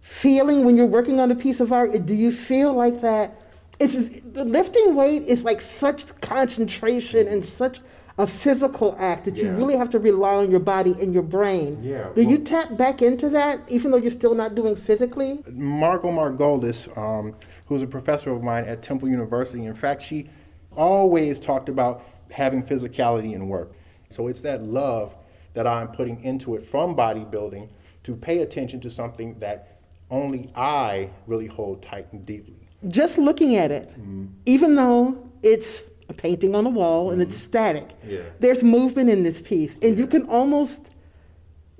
[0.00, 2.06] feeling when you're working on a piece of art?
[2.06, 3.40] Do you feel like that?
[3.78, 7.80] It's the lifting weight is like such concentration and such
[8.18, 11.78] a physical act that you really have to rely on your body and your brain.
[11.80, 15.44] Yeah, Do you tap back into that even though you're still not doing physically?
[15.52, 17.36] Margo Margolis, um,
[17.66, 20.28] who's a professor of mine at Temple University, in fact, she
[20.76, 23.72] always talked about having physicality in work.
[24.10, 25.14] So it's that love
[25.54, 27.68] that I'm putting into it from bodybuilding
[28.04, 29.80] to pay attention to something that
[30.10, 32.68] only I really hold tight and deeply.
[32.86, 34.26] Just looking at it, mm-hmm.
[34.46, 37.46] even though it's a painting on a wall and it's mm-hmm.
[37.46, 38.20] static, Yeah.
[38.40, 39.72] there's movement in this piece.
[39.82, 40.80] And you can almost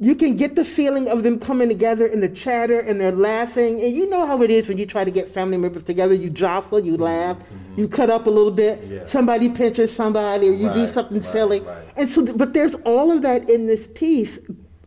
[0.01, 3.81] you can get the feeling of them coming together in the chatter and they're laughing.
[3.83, 6.15] And you know how it is when you try to get family members together.
[6.15, 7.03] You jostle, you mm-hmm.
[7.03, 7.37] laugh,
[7.77, 8.81] you cut up a little bit.
[8.85, 9.05] Yeah.
[9.07, 11.61] Somebody pinches somebody, or you do something right, silly.
[11.61, 11.85] right.
[11.97, 14.39] And so, but there's all of that in this piece,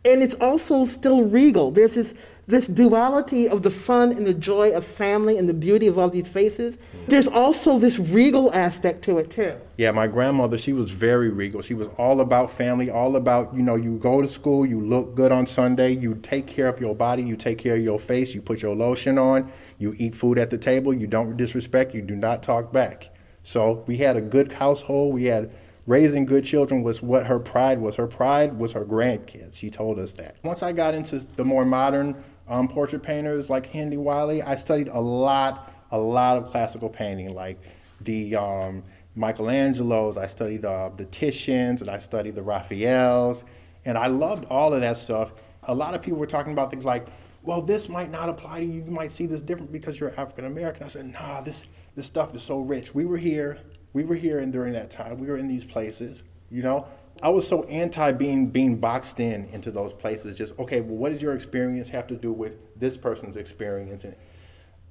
[0.04, 1.72] and it's also still regal.
[1.72, 2.14] There's this
[2.48, 6.10] this duality of the fun and the joy of family and the beauty of all
[6.10, 6.76] these faces.
[7.08, 9.56] There's also this regal aspect to it too.
[9.78, 11.62] Yeah, my grandmother, she was very regal.
[11.62, 15.16] She was all about family, all about, you know, you go to school, you look
[15.16, 18.36] good on Sunday, you take care of your body, you take care of your face,
[18.36, 22.02] you put your lotion on, you eat food at the table, you don't disrespect, you
[22.02, 23.12] do not talk back.
[23.44, 25.14] So we had a good household.
[25.14, 25.52] We had
[25.88, 27.96] raising good children was what her pride was.
[27.96, 29.56] Her pride was her grandkids.
[29.56, 30.36] She told us that.
[30.44, 34.90] Once I got into the more modern um, portrait painters like Henry Wiley, I studied
[34.90, 37.60] a lot, a lot of classical painting, like
[38.02, 38.84] the um,
[39.18, 40.18] Michelangelos.
[40.18, 43.44] I studied uh, the Titians, and I studied the Raphaels,
[43.86, 45.32] and I loved all of that stuff.
[45.64, 47.08] A lot of people were talking about things like,
[47.44, 48.84] "Well, this might not apply to you.
[48.84, 51.66] You might see this different because you're African American." I said, "Nah, this
[51.96, 52.96] this stuff is so rich.
[52.96, 53.60] We were here.
[53.94, 56.24] We were here, and during that time, we were in these places.
[56.50, 56.88] You know."
[57.22, 60.38] I was so anti being being boxed in into those places.
[60.38, 64.04] Just okay, well, what does your experience have to do with this person's experience?
[64.04, 64.16] And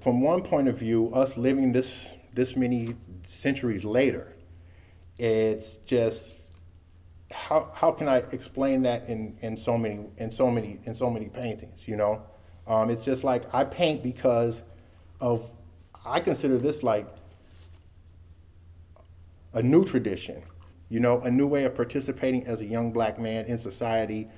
[0.00, 2.94] from one point of view, us living this this many
[3.26, 4.32] centuries later,
[5.18, 6.40] it's just
[7.32, 11.10] how how can I explain that in, in so many in so many in so
[11.10, 11.88] many paintings?
[11.88, 12.22] You know,
[12.66, 14.62] um, it's just like I paint because
[15.20, 15.50] of
[16.04, 17.08] I consider this like
[19.52, 20.42] a new tradition,
[20.88, 24.28] you know, a new way of participating as a young black man in society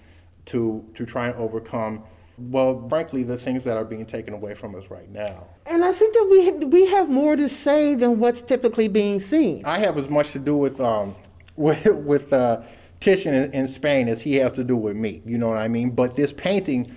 [0.47, 2.05] to to try and overcome
[2.39, 5.47] well, frankly, the things that are being taken away from us right now.
[5.67, 9.65] And I think that we we have more to say than what's typically being seen.
[9.65, 11.15] I have as much to do with um
[11.57, 12.63] with with uh,
[13.01, 15.23] Titian in, in Spain as he has to do with me.
[15.25, 15.91] You know what I mean?
[15.91, 16.95] But this painting,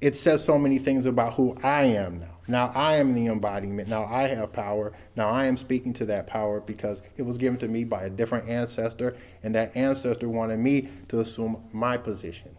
[0.00, 2.37] it says so many things about who I am now.
[2.48, 3.88] Now I am the embodiment.
[3.88, 4.94] Now I have power.
[5.14, 8.10] Now I am speaking to that power because it was given to me by a
[8.10, 12.56] different ancestor, and that ancestor wanted me to assume my position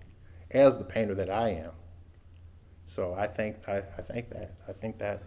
[0.52, 1.72] as the painter that I am.
[2.88, 5.24] So I think I, I think that I think that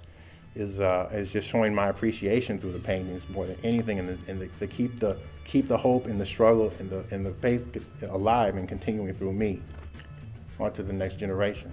[0.54, 4.48] is uh, is just showing my appreciation through the paintings more than anything, and the,
[4.60, 7.66] the keep the keep the hope and the struggle and the and the faith
[8.08, 9.60] alive and continuing through me
[10.60, 11.72] onto the next generation.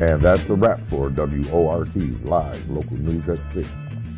[0.00, 3.68] And that's a wrap for WORT's live local news at 6.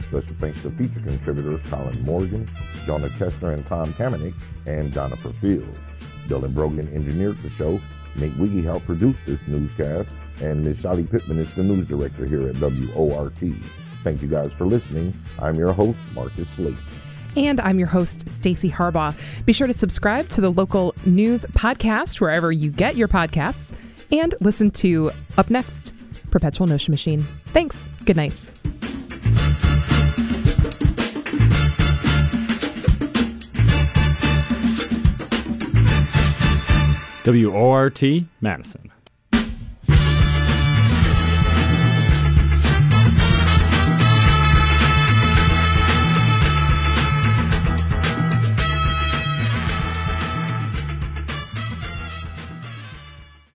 [0.08, 2.46] Special thanks to feature contributors Colin Morgan,
[2.84, 4.34] Jonah Chestner and Tom Kamenick,
[4.66, 5.78] and Jennifer Fields.
[6.28, 7.80] Dylan Brogan engineered the show.
[8.16, 10.82] Nate Wiggy helped produce this newscast, and Ms.
[10.82, 13.42] Shali Pittman is the news director here at WORT.
[14.04, 15.14] Thank you guys for listening.
[15.38, 16.76] I'm your host, Marcus Slate.
[17.36, 19.14] And I'm your host, Stacy Harbaugh.
[19.46, 23.72] Be sure to subscribe to the local news podcast wherever you get your podcasts
[24.12, 25.92] and listen to Up Next,
[26.30, 27.26] Perpetual Notion Machine.
[27.52, 27.88] Thanks.
[28.04, 28.32] Good night.
[37.24, 38.02] WORT
[38.40, 38.89] Madison.